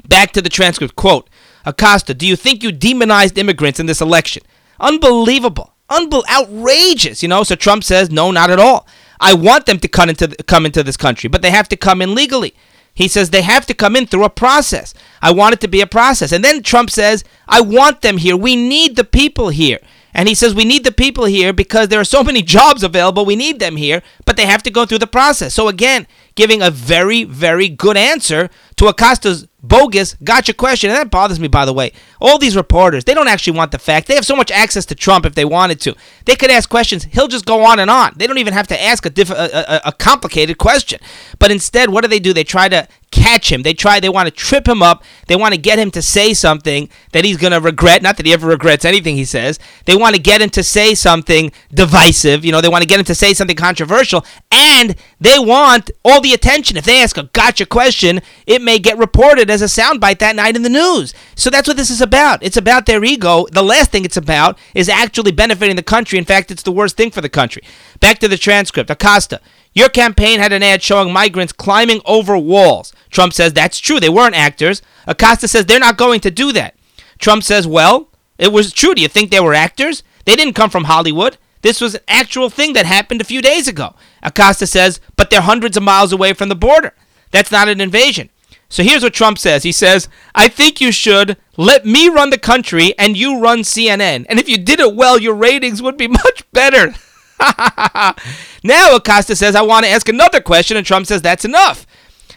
Back 0.07 0.33
to 0.33 0.43
the 0.43 0.49
transcript 0.49 0.97
quote 0.97 1.31
Acosta, 1.65 2.13
do 2.13 2.27
you 2.27 2.37
think 2.37 2.63
you 2.63 2.73
demonized 2.73 3.39
immigrants 3.39 3.81
in 3.81 3.87
this 3.87 4.01
election? 4.01 4.43
Unbelievable. 4.81 5.75
Unbel- 5.91 6.29
outrageous, 6.29 7.23
you 7.23 7.29
know. 7.29 7.43
So 7.45 7.55
Trump 7.55 7.85
says, 7.85 8.11
no, 8.11 8.31
not 8.31 8.51
at 8.51 8.59
all. 8.59 8.87
I 9.21 9.33
want 9.35 9.67
them 9.67 9.79
to 9.79 9.89
come 9.89 10.11
into, 10.11 10.29
come 10.45 10.67
into 10.67 10.83
this 10.83 10.97
country, 10.97 11.29
but 11.29 11.41
they 11.41 11.51
have 11.51 11.69
to 11.69 11.77
come 11.77 12.03
in 12.03 12.15
legally. 12.15 12.55
He 12.95 13.09
says 13.09 13.31
they 13.31 13.43
have 13.43 13.67
to 13.67 13.75
come 13.75 13.97
in 13.97 14.07
through 14.07 14.25
a 14.25 14.31
process. 14.31 14.95
I 15.21 15.33
want 15.33 15.55
it 15.55 15.61
to 15.63 15.69
be 15.69 15.81
a 15.81 15.87
process. 15.87 16.31
And 16.31 16.45
then 16.45 16.63
Trump 16.63 16.91
says, 16.91 17.25
I 17.49 17.61
want 17.61 18.03
them 18.03 18.19
here. 18.19 18.37
We 18.37 18.55
need 18.55 18.97
the 18.97 19.05
people 19.05 19.49
here. 19.49 19.81
And 20.15 20.29
he 20.29 20.35
says, 20.35 20.55
We 20.55 20.65
need 20.65 20.85
the 20.85 20.93
people 20.93 21.25
here 21.25 21.53
because 21.53 21.89
there 21.89 22.01
are 22.01 22.05
so 22.05 22.23
many 22.23 22.41
jobs 22.57 22.83
available. 22.85 23.25
We 23.25 23.37
need 23.37 23.59
them 23.59 23.77
here, 23.77 24.03
but 24.25 24.37
they 24.37 24.47
have 24.47 24.63
to 24.63 24.71
go 24.71 24.87
through 24.87 24.99
the 24.99 25.09
process. 25.09 25.53
So, 25.53 25.69
again, 25.69 26.07
giving 26.37 26.63
a 26.63 26.71
very, 26.71 27.25
very 27.25 27.69
good 27.69 27.97
answer 27.97 28.49
to 28.77 28.87
Acosta's 28.87 29.49
bogus 29.69 30.15
gotcha 30.23 30.53
question. 30.53 30.91
And 30.91 30.99
that 30.99 31.11
bothers 31.11 31.41
me, 31.41 31.49
by 31.49 31.65
the 31.65 31.73
way. 31.73 31.93
All 32.21 32.39
these 32.39 32.57
reporters, 32.57 33.05
they 33.05 33.15
don't 33.15 33.29
actually 33.29 33.57
want 33.57 33.73
the 33.73 33.79
fact. 33.79 34.07
They 34.07 34.15
have 34.15 34.27
so 34.27 34.37
much 34.37 34.51
access 34.51 34.87
to 34.87 34.95
Trump 34.95 35.27
if 35.27 35.35
they 35.35 35.45
wanted 35.45 35.81
to. 35.83 35.95
They 36.25 36.37
could 36.37 36.51
ask 36.51 36.69
questions. 36.69 37.05
He'll 37.05 37.29
just 37.29 37.47
go 37.47 37.65
on 37.65 37.79
and 37.79 37.91
on. 37.91 38.15
They 38.17 38.27
don't 38.27 38.39
even 38.39 38.53
have 38.53 38.69
to 38.69 38.83
ask 38.83 39.07
a, 39.07 39.11
diff- 39.11 39.31
a, 39.31 39.81
a, 39.85 39.89
a 39.89 39.93
complicated 39.93 40.59
question. 40.59 41.01
But 41.39 41.51
instead, 41.51 41.91
what 41.91 42.03
do 42.03 42.09
they 42.09 42.21
do? 42.21 42.33
They 42.33 42.45
try 42.45 42.69
to 42.69 42.89
catch 43.15 43.51
him. 43.51 43.63
They 43.63 43.75
try, 43.75 44.01
they 44.01 44.09
want 44.09 44.27
to 44.27 44.33
trip 44.33 44.67
him 44.67 44.83
up. 44.83 45.05
They 45.29 45.37
want 45.37 45.55
to 45.55 45.61
get 45.61 45.79
him 45.79 45.91
to 45.93 46.03
say 46.03 46.35
something 46.35 46.89
that 47.13 47.25
he's 47.25 47.37
going 47.37 47.53
to 47.53 47.61
regret. 47.61 48.03
Not 48.03 48.17
that 48.17 48.27
he 48.27 48.33
ever 48.33 48.49
regrets 48.49 48.85
anything 48.85 49.15
he 49.15 49.25
says. 49.25 49.61
They 49.87 49.97
want 49.97 50.17
to 50.17 50.21
get 50.21 50.43
him 50.43 50.51
to 50.51 50.65
say 50.65 50.95
something 50.95 51.53
divisive. 51.73 52.45
You 52.45 52.51
know, 52.51 52.61
they 52.61 52.69
want 52.69 52.83
to 52.83 52.89
get 52.89 52.99
him 52.99 53.05
to 53.07 53.15
say 53.15 53.33
something 53.33 53.57
controversial. 53.57 54.25
And 54.51 54.97
they 55.21 55.39
want 55.39 55.93
all 56.05 56.21
the 56.21 56.35
attention. 56.35 56.77
If 56.77 56.85
they 56.85 57.01
ask 57.03 57.17
a 57.17 57.31
gotcha 57.33 57.67
question, 57.67 58.21
it 58.47 58.61
may 58.61 58.79
get 58.81 58.99
reported 58.99 59.49
as 59.49 59.63
a 59.63 59.67
soundbite 59.67 60.19
that 60.19 60.35
night 60.35 60.57
in 60.57 60.63
the 60.63 60.69
news. 60.69 61.15
So 61.37 61.51
that's 61.51 61.69
what 61.69 61.77
this 61.77 61.91
is 61.91 62.01
about. 62.01 62.43
It's 62.43 62.57
about 62.57 62.87
their 62.87 63.05
ego. 63.05 63.47
The 63.53 63.63
last 63.63 63.93
thing 63.93 64.05
it's 64.05 64.17
about 64.17 64.59
is 64.75 64.89
actually 64.89 65.31
benefiting 65.31 65.77
the 65.77 65.83
country. 65.83 66.19
In 66.19 66.25
fact, 66.25 66.51
it's 66.51 66.65
the 66.65 66.73
worst 66.73 66.97
thing 66.97 67.13
for 67.13 67.21
the 67.21 67.29
country. 67.29 67.63
Back 68.01 68.19
to 68.19 68.29
the 68.29 68.37
transcript. 68.37 68.91
Acosta. 68.91 69.41
Your 69.75 69.89
campaign 69.89 70.39
had 70.39 70.53
an 70.53 70.63
ad 70.63 70.83
showing 70.83 71.13
migrants 71.13 71.53
climbing 71.53 72.01
over 72.07 72.39
walls. 72.39 72.93
Trump 73.11 73.33
says 73.33 73.53
that's 73.53 73.79
true. 73.79 74.01
They 74.01 74.09
weren't 74.09 74.37
actors. 74.37 74.83
Acosta 75.07 75.49
says 75.49 75.67
they're 75.67 75.81
not 75.81 75.99
going 75.99 76.21
to 76.21 76.31
do 76.31 76.53
that. 76.53 76.77
Trump 77.19 77.43
says, 77.43 77.67
well, 77.67 78.09
it 78.39 78.53
was 78.53 78.73
true. 78.73 78.95
Do 78.95 79.03
you 79.03 79.09
think 79.09 79.31
they 79.31 79.41
were 79.41 79.55
actors? 79.55 80.03
They 80.25 80.37
didn't 80.37 80.55
come 80.55 80.71
from 80.71 80.85
Hollywood. 80.85 81.39
This 81.63 81.81
was 81.81 81.95
an 81.95 82.03
actual 82.09 82.51
thing 82.51 82.75
that 82.75 82.87
happened 82.87 83.21
a 83.21 83.25
few 83.25 83.41
days 83.41 83.67
ago. 83.69 83.95
Acosta 84.23 84.67
says, 84.67 85.01
but 85.17 85.31
they're 85.31 85.41
hundreds 85.41 85.77
of 85.77 85.83
miles 85.83 86.13
away 86.13 86.33
from 86.35 86.49
the 86.49 86.55
border. 86.55 86.95
That's 87.31 87.51
not 87.51 87.69
an 87.69 87.81
invasion. 87.81 88.31
So 88.69 88.83
here's 88.83 89.03
what 89.03 89.15
Trump 89.15 89.39
says. 89.39 89.63
He 89.63 89.73
says, 89.73 90.09
I 90.35 90.49
think 90.49 90.81
you 90.81 90.93
should 90.93 91.37
let 91.57 91.87
me 91.87 92.09
run 92.09 92.31
the 92.31 92.39
country 92.39 92.93
and 92.99 93.17
you 93.17 93.41
run 93.41 93.61
CNN. 93.61 94.27
And 94.29 94.39
if 94.39 94.49
you 94.49 94.59
did 94.59 94.81
it 94.81 94.95
well, 94.95 95.19
your 95.19 95.35
ratings 95.35 95.81
would 95.81 95.97
be 95.97 96.09
much 96.25 96.51
better. 96.53 96.95
now 98.65 98.97
Acosta 98.97 99.37
says, 99.37 99.55
I 99.55 99.63
want 99.63 99.85
to 99.85 99.91
ask 99.91 100.09
another 100.09 100.41
question. 100.41 100.77
And 100.77 100.87
Trump 100.87 101.07
says, 101.07 101.23
that's 101.23 101.45
enough. 101.45 101.87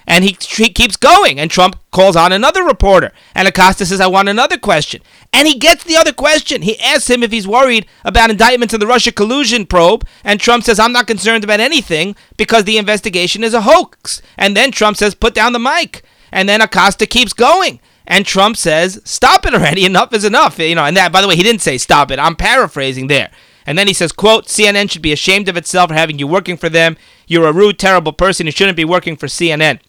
And 0.09 0.23
he, 0.23 0.37
he 0.39 0.69
keeps 0.69 0.95
going. 0.95 1.39
And 1.39 1.51
Trump 1.51 1.77
calls 1.91 2.15
on 2.15 2.31
another 2.31 2.63
reporter. 2.63 3.11
And 3.35 3.47
Acosta 3.47 3.85
says, 3.85 3.99
I 3.99 4.07
want 4.07 4.29
another 4.29 4.57
question. 4.57 5.01
And 5.33 5.47
he 5.47 5.55
gets 5.55 5.83
the 5.83 5.97
other 5.97 6.13
question. 6.13 6.61
He 6.61 6.79
asks 6.79 7.09
him 7.09 7.23
if 7.23 7.31
he's 7.31 7.47
worried 7.47 7.85
about 8.05 8.29
indictments 8.29 8.73
in 8.73 8.79
the 8.79 8.87
Russia 8.87 9.11
collusion 9.11 9.65
probe. 9.65 10.07
And 10.23 10.39
Trump 10.39 10.63
says, 10.63 10.79
I'm 10.79 10.93
not 10.93 11.07
concerned 11.07 11.43
about 11.43 11.59
anything 11.59 12.15
because 12.37 12.63
the 12.63 12.77
investigation 12.77 13.43
is 13.43 13.53
a 13.53 13.61
hoax. 13.61 14.21
And 14.37 14.55
then 14.55 14.71
Trump 14.71 14.95
says, 14.95 15.13
put 15.13 15.33
down 15.33 15.51
the 15.51 15.59
mic. 15.59 16.03
And 16.31 16.47
then 16.47 16.61
Acosta 16.61 17.05
keeps 17.05 17.33
going. 17.33 17.81
And 18.07 18.25
Trump 18.25 18.55
says, 18.55 19.01
stop 19.03 19.45
it 19.45 19.53
already. 19.53 19.85
Enough 19.85 20.13
is 20.13 20.23
enough. 20.23 20.57
You 20.57 20.75
know, 20.75 20.85
and 20.85 20.95
that, 20.95 21.11
by 21.11 21.21
the 21.21 21.27
way, 21.27 21.35
he 21.35 21.43
didn't 21.43 21.61
say 21.61 21.77
stop 21.77 22.11
it. 22.11 22.19
I'm 22.19 22.35
paraphrasing 22.35 23.07
there. 23.07 23.29
And 23.67 23.77
then 23.77 23.87
he 23.87 23.93
says, 23.93 24.13
quote, 24.13 24.47
CNN 24.47 24.89
should 24.89 25.01
be 25.01 25.11
ashamed 25.11 25.49
of 25.49 25.57
itself 25.57 25.89
for 25.89 25.93
having 25.93 26.17
you 26.17 26.25
working 26.25 26.55
for 26.55 26.69
them. 26.69 26.95
You're 27.27 27.47
a 27.47 27.53
rude, 27.53 27.77
terrible 27.77 28.13
person. 28.13 28.45
You 28.45 28.51
shouldn't 28.53 28.77
be 28.77 28.85
working 28.85 29.17
for 29.17 29.27
CNN. 29.27 29.81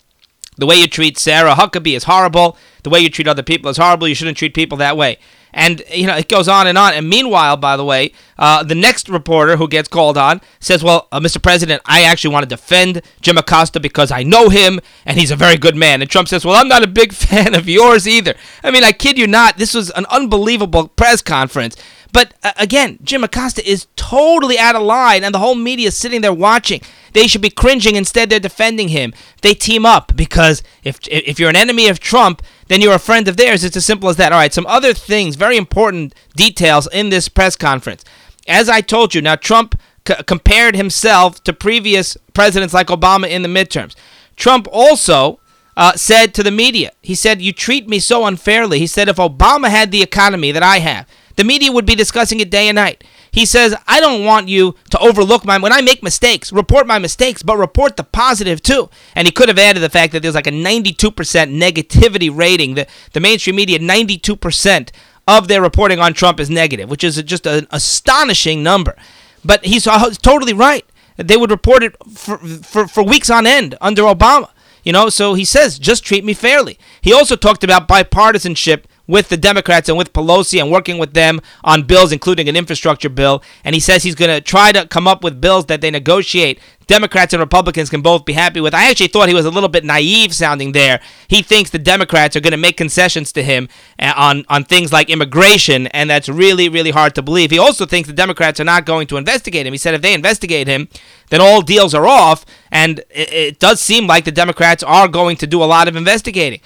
The 0.59 0.67
way 0.67 0.75
you 0.75 0.89
treat 0.89 1.17
Sarah 1.17 1.55
Huckabee 1.55 1.97
is 1.97 2.05
horrible. 2.05 2.59
The 2.83 2.91
way 2.91 2.99
you 2.99 3.09
treat 3.09 3.29
other 3.29 3.45
people 3.45 3.71
is 3.71 3.77
horrible. 3.77 4.09
You 4.09 4.17
shouldn't 4.17 4.37
treat 4.37 4.55
people 4.55 4.77
that 4.79 4.97
way. 4.97 5.19
And, 5.53 5.83
you 5.93 6.07
know, 6.07 6.17
it 6.17 6.29
goes 6.29 6.49
on 6.49 6.67
and 6.67 6.77
on. 6.77 6.95
And 6.95 7.09
meanwhile, 7.09 7.57
by 7.57 7.77
the 7.77 7.85
way, 7.85 8.13
uh, 8.39 8.63
the 8.65 8.75
next 8.75 9.09
reporter 9.09 9.57
who 9.57 9.69
gets 9.69 9.89
called 9.89 10.19
on 10.19 10.41
says, 10.61 10.83
Well, 10.83 11.09
uh, 11.11 11.21
Mr. 11.21 11.43
President, 11.43 11.81
I 11.87 12.03
actually 12.03 12.33
want 12.33 12.43
to 12.43 12.49
defend 12.49 13.03
Jim 13.21 13.39
Acosta 13.39 13.81
because 13.81 14.11
I 14.11 14.25
know 14.25 14.49
him 14.49 14.81
and 15.07 15.19
he's 15.19 15.31
a 15.31 15.37
very 15.37 15.57
good 15.57 15.77
man. 15.77 16.03
And 16.03 16.11
Trump 16.11 16.29
says, 16.29 16.45
Well, 16.45 16.57
I'm 16.57 16.69
not 16.69 16.83
a 16.83 16.89
big 16.89 17.13
fan 17.15 17.55
of 17.55 17.69
yours 17.69 18.07
either. 18.07 18.35
I 18.63 18.71
mean, 18.71 18.85
I 18.85 18.93
kid 18.93 19.17
you 19.17 19.27
not. 19.27 19.59
This 19.59 19.75
was 19.75 19.91
an 19.91 20.07
unbelievable 20.11 20.89
press 20.89 21.23
conference. 21.23 21.77
But 22.13 22.35
uh, 22.43 22.53
again, 22.57 22.99
Jim 23.03 23.23
Acosta 23.23 23.69
is 23.69 23.87
totally 23.97 24.59
out 24.59 24.77
of 24.77 24.83
line, 24.83 25.25
and 25.25 25.35
the 25.35 25.39
whole 25.39 25.55
media 25.55 25.89
is 25.89 25.97
sitting 25.97 26.21
there 26.21 26.33
watching. 26.33 26.81
They 27.13 27.27
should 27.27 27.43
be 27.43 27.51
cringing. 27.51 27.97
Instead, 27.97 28.31
they're 28.31 28.41
defending 28.41 28.89
him. 28.89 29.13
They 29.43 29.55
team 29.55 29.85
up 29.85 30.17
because 30.17 30.63
if 30.85 30.99
if 31.09 31.39
you're 31.39 31.51
an 31.51 31.57
enemy 31.57 31.89
of 31.89 32.01
Trump, 32.01 32.43
then 32.69 32.81
you're 32.81 32.95
a 32.95 32.99
friend 32.99 33.29
of 33.29 33.37
theirs. 33.37 33.65
It's 33.65 33.77
as 33.77 33.85
simple 33.85 34.09
as 34.09 34.17
that. 34.17 34.33
All 34.33 34.39
right, 34.39 34.55
some 34.55 34.67
other 34.67 34.95
things, 34.95 35.37
very 35.37 35.57
important 35.57 36.15
details 36.37 36.89
in 36.93 37.11
this 37.11 37.29
press 37.29 37.57
conference. 37.57 38.05
As 38.47 38.69
I 38.69 38.81
told 38.81 39.15
you, 39.15 39.21
now 39.21 39.37
Trump 39.37 39.79
c- 40.07 40.15
compared 40.27 40.75
himself 40.75 41.43
to 41.45 41.53
previous 41.53 42.17
presidents 42.33 42.73
like 42.73 42.87
Obama 42.89 43.29
in 43.29 43.43
the 43.43 43.49
midterms. 43.49 43.95
Trump 44.37 44.69
also 44.71 45.41
uh, 45.77 45.93
said 45.95 46.35
to 46.35 46.43
the 46.43 46.51
media, 46.51 46.93
he 47.03 47.15
said, 47.15 47.43
You 47.43 47.53
treat 47.53 47.89
me 47.89 47.99
so 48.01 48.27
unfairly. 48.27 48.79
He 48.79 48.87
said, 48.87 49.09
If 49.09 49.17
Obama 49.17 49.69
had 49.69 49.91
the 49.93 50.03
economy 50.03 50.51
that 50.53 50.63
I 50.63 50.79
have, 50.79 51.07
the 51.39 51.45
media 51.45 51.71
would 51.71 51.87
be 51.87 51.95
discussing 51.95 52.41
it 52.41 52.51
day 52.51 52.67
and 52.67 52.75
night. 52.75 53.05
He 53.31 53.47
says, 53.47 53.73
I 53.87 54.01
don't 54.01 54.25
want 54.25 54.49
you 54.49 54.75
to 54.91 54.99
overlook 54.99 55.45
my, 55.45 55.57
when 55.57 55.73
I 55.73 55.81
make 55.83 56.03
mistakes, 56.03 56.53
report 56.53 56.85
my 56.85 56.99
mistakes, 56.99 57.45
but 57.45 57.57
report 57.57 57.97
the 57.97 58.03
positive 58.03 58.61
too. 58.61 58.91
And 59.15 59.29
he 59.29 59.31
could 59.31 59.49
have 59.49 59.59
added 59.59 59.79
the 59.79 59.89
fact 59.89 60.13
that 60.13 60.23
there's 60.23 60.35
like 60.35 60.49
a 60.49 60.51
92% 60.51 60.99
negativity 61.01 62.37
rating. 62.37 62.75
The, 62.75 62.89
the 63.13 63.21
mainstream 63.21 63.55
media, 63.55 63.79
92% 63.79 64.91
of 65.29 65.47
their 65.47 65.63
reporting 65.63 66.01
on 66.01 66.13
Trump 66.13 66.41
is 66.41 66.51
negative, 66.51 66.91
which 66.91 67.05
is 67.05 67.23
just 67.23 67.47
an 67.47 67.69
astonishing 67.71 68.65
number. 68.65 68.97
But 69.45 69.65
he's 69.65 69.87
uh, 69.87 70.11
totally 70.21 70.55
right. 70.55 70.85
They 71.19 71.37
would 71.37 71.53
report 71.53 71.85
it 71.85 71.95
for, 72.13 72.39
for, 72.39 72.89
for 72.89 73.05
weeks 73.05 73.31
on 73.31 73.47
end 73.47 73.77
under 73.81 74.03
Obama. 74.03 74.51
You 74.83 74.93
know, 74.93 75.09
so 75.09 75.35
he 75.35 75.45
says, 75.45 75.79
just 75.79 76.05
treat 76.05 76.25
me 76.25 76.35
fairly. 76.35 76.81
He 77.01 77.13
also 77.13 77.37
talked 77.37 77.63
about 77.63 77.87
bipartisanship 77.87 78.87
with 79.09 79.31
the 79.31 79.37
Democrats 79.37 79.89
and 79.89 79.99
with 79.99 80.13
Pelosi 80.13 80.61
and 80.61 80.71
working 80.71 80.99
with 80.99 81.15
them 81.15 81.41
on 81.65 81.83
bills, 81.83 82.13
including 82.13 82.49
an 82.49 82.57
infrastructure 82.57 83.09
bill. 83.09 83.43
And 83.65 83.75
he 83.75 83.81
says 83.81 84.05
he's 84.05 84.15
going 84.15 84.31
to 84.31 84.41
try 84.41 84.71
to 84.71 84.87
come 84.87 85.09
up 85.09 85.25
with 85.25 85.41
bills 85.41 85.67
that 85.67 85.81
they 85.81 85.91
negotiate. 85.91 86.61
Democrats 86.87 87.35
and 87.35 87.41
Republicans 87.41 87.91
can 87.91 88.01
both 88.01 88.25
be 88.25 88.33
happy 88.33 88.61
with. 88.61 88.75
I 88.75 88.89
actually 88.91 89.09
thought 89.09 89.29
he 89.29 89.35
was 89.35 89.45
a 89.45 89.51
little 89.51 89.69
bit 89.69 89.85
naive 89.85 90.35
sounding 90.35 90.73
there. 90.73 91.01
He 91.29 91.43
thinks 91.43 91.69
the 91.71 91.79
Democrats 91.79 92.35
are 92.35 92.41
going 92.41 92.53
to 92.53 92.57
make 92.57 92.79
concessions 92.79 93.31
to 93.33 93.43
him 93.43 93.69
uh, 93.99 94.15
on, 94.17 94.45
on 94.49 94.65
things 94.65 94.91
like 94.91 95.11
immigration, 95.11 95.87
and 95.89 96.09
that's 96.09 96.31
really, 96.31 96.69
really 96.69 96.91
hard 96.91 97.15
to 97.17 97.23
believe. 97.23 97.51
He 97.51 97.59
also 97.59 97.85
thinks 97.85 98.09
the 98.09 98.15
Democrats 98.15 98.59
are 98.59 98.65
not 98.65 98.87
going 98.87 99.07
to 99.09 99.19
investigate 99.19 99.67
him. 99.67 99.75
He 99.75 99.79
said 99.79 99.95
if 99.95 100.01
they 100.01 100.15
investigate 100.15 100.67
him, 100.67 100.89
then 101.29 101.43
all 101.43 101.61
deals 101.61 101.95
are 101.95 102.07
off, 102.07 102.47
and 102.71 103.01
it, 103.11 103.33
it 103.33 103.59
does 103.59 103.83
seem 103.83 104.07
like 104.07 104.25
the 104.25 104.33
Democrats 104.33 104.83
are 104.83 105.09
going 105.09 105.37
to 105.37 105.47
do 105.47 105.63
a 105.63 105.67
lot 105.67 105.89
of 105.89 105.97
investigating. 105.97 106.61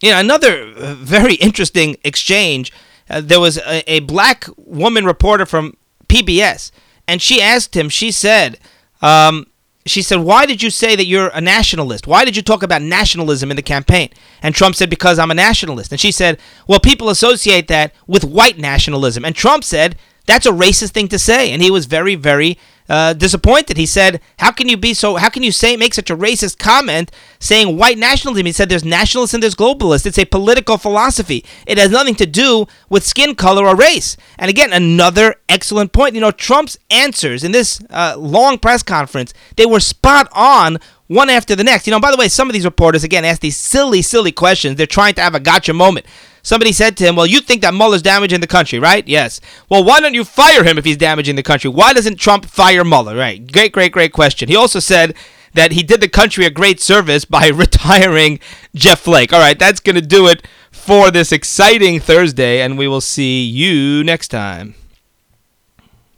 You 0.00 0.12
know, 0.12 0.20
another 0.20 0.72
very 0.94 1.34
interesting 1.34 1.96
exchange. 2.04 2.72
Uh, 3.08 3.20
there 3.20 3.40
was 3.40 3.58
a, 3.58 3.92
a, 3.92 4.00
black 4.00 4.46
woman 4.56 5.04
reporter 5.04 5.44
from 5.44 5.76
PBS, 6.08 6.70
and 7.06 7.20
she 7.20 7.42
asked 7.42 7.76
him. 7.76 7.88
She 7.88 8.10
said, 8.10 8.58
um, 9.02 9.46
"She 9.84 10.00
said, 10.00 10.20
why 10.20 10.46
did 10.46 10.62
you 10.62 10.70
say 10.70 10.96
that 10.96 11.06
you're 11.06 11.30
a 11.34 11.40
nationalist? 11.40 12.06
Why 12.06 12.24
did 12.24 12.36
you 12.36 12.42
talk 12.42 12.62
about 12.62 12.82
nationalism 12.82 13.50
in 13.50 13.56
the 13.56 13.62
campaign?" 13.62 14.08
And 14.42 14.54
Trump 14.54 14.74
said, 14.74 14.88
"Because 14.88 15.18
I'm 15.18 15.30
a 15.30 15.34
nationalist." 15.34 15.92
And 15.92 16.00
she 16.00 16.12
said, 16.12 16.38
"Well, 16.66 16.80
people 16.80 17.10
associate 17.10 17.68
that 17.68 17.92
with 18.06 18.24
white 18.24 18.58
nationalism." 18.58 19.24
And 19.24 19.34
Trump 19.34 19.64
said, 19.64 19.96
"That's 20.26 20.46
a 20.46 20.52
racist 20.52 20.92
thing 20.92 21.08
to 21.08 21.18
say." 21.18 21.52
And 21.52 21.60
he 21.60 21.70
was 21.70 21.86
very, 21.86 22.14
very 22.14 22.58
uh, 22.90 23.14
disappointed. 23.14 23.76
He 23.76 23.86
said, 23.86 24.20
"How 24.38 24.50
can 24.50 24.68
you 24.68 24.76
be 24.76 24.92
so? 24.92 25.16
How 25.16 25.30
can 25.30 25.42
you 25.42 25.52
say 25.52 25.76
make 25.76 25.94
such 25.94 26.10
a 26.10 26.16
racist 26.16 26.58
comment 26.58 27.10
saying 27.38 27.76
white 27.76 27.96
nationalism?" 27.96 28.44
He 28.46 28.52
said, 28.52 28.68
"There's 28.68 28.84
nationalists 28.84 29.32
and 29.32 29.42
there's 29.42 29.54
globalists. 29.54 30.06
It's 30.06 30.18
a 30.18 30.24
political 30.24 30.76
philosophy. 30.76 31.44
It 31.66 31.78
has 31.78 31.90
nothing 31.90 32.16
to 32.16 32.26
do 32.26 32.66
with 32.88 33.04
skin 33.06 33.34
color 33.34 33.66
or 33.66 33.76
race." 33.76 34.16
And 34.38 34.50
again, 34.50 34.72
another 34.72 35.36
excellent 35.48 35.92
point. 35.92 36.14
You 36.14 36.20
know, 36.20 36.32
Trump's 36.32 36.76
answers 36.90 37.44
in 37.44 37.52
this 37.52 37.80
uh, 37.90 38.16
long 38.18 38.58
press 38.58 38.82
conference 38.82 39.32
they 39.56 39.66
were 39.66 39.80
spot 39.80 40.28
on 40.32 40.78
one 41.06 41.28
after 41.28 41.56
the 41.56 41.64
next. 41.64 41.86
You 41.86 41.92
know, 41.92 42.00
by 42.00 42.10
the 42.10 42.16
way, 42.16 42.28
some 42.28 42.48
of 42.48 42.54
these 42.54 42.64
reporters 42.64 43.04
again 43.04 43.24
ask 43.24 43.40
these 43.40 43.56
silly, 43.56 44.02
silly 44.02 44.32
questions. 44.32 44.76
They're 44.76 44.86
trying 44.86 45.14
to 45.14 45.20
have 45.20 45.34
a 45.34 45.40
gotcha 45.40 45.72
moment. 45.72 46.06
Somebody 46.42 46.72
said 46.72 46.96
to 46.96 47.04
him, 47.04 47.16
Well, 47.16 47.26
you 47.26 47.40
think 47.40 47.62
that 47.62 47.74
Mueller's 47.74 48.02
damaging 48.02 48.40
the 48.40 48.46
country, 48.46 48.78
right? 48.78 49.06
Yes. 49.06 49.40
Well, 49.68 49.84
why 49.84 50.00
don't 50.00 50.14
you 50.14 50.24
fire 50.24 50.64
him 50.64 50.78
if 50.78 50.84
he's 50.84 50.96
damaging 50.96 51.36
the 51.36 51.42
country? 51.42 51.70
Why 51.70 51.92
doesn't 51.92 52.16
Trump 52.16 52.46
fire 52.46 52.84
Mueller? 52.84 53.16
Right. 53.16 53.50
Great, 53.50 53.72
great, 53.72 53.92
great 53.92 54.12
question. 54.12 54.48
He 54.48 54.56
also 54.56 54.80
said 54.80 55.14
that 55.54 55.72
he 55.72 55.82
did 55.82 56.00
the 56.00 56.08
country 56.08 56.44
a 56.44 56.50
great 56.50 56.80
service 56.80 57.24
by 57.24 57.48
retiring 57.54 58.40
Jeff 58.74 59.00
Flake. 59.00 59.32
All 59.32 59.40
right, 59.40 59.58
that's 59.58 59.80
going 59.80 59.96
to 59.96 60.02
do 60.02 60.26
it 60.28 60.46
for 60.70 61.10
this 61.10 61.32
exciting 61.32 62.00
Thursday, 62.00 62.62
and 62.62 62.78
we 62.78 62.88
will 62.88 63.00
see 63.00 63.42
you 63.42 64.04
next 64.04 64.28
time. 64.28 64.74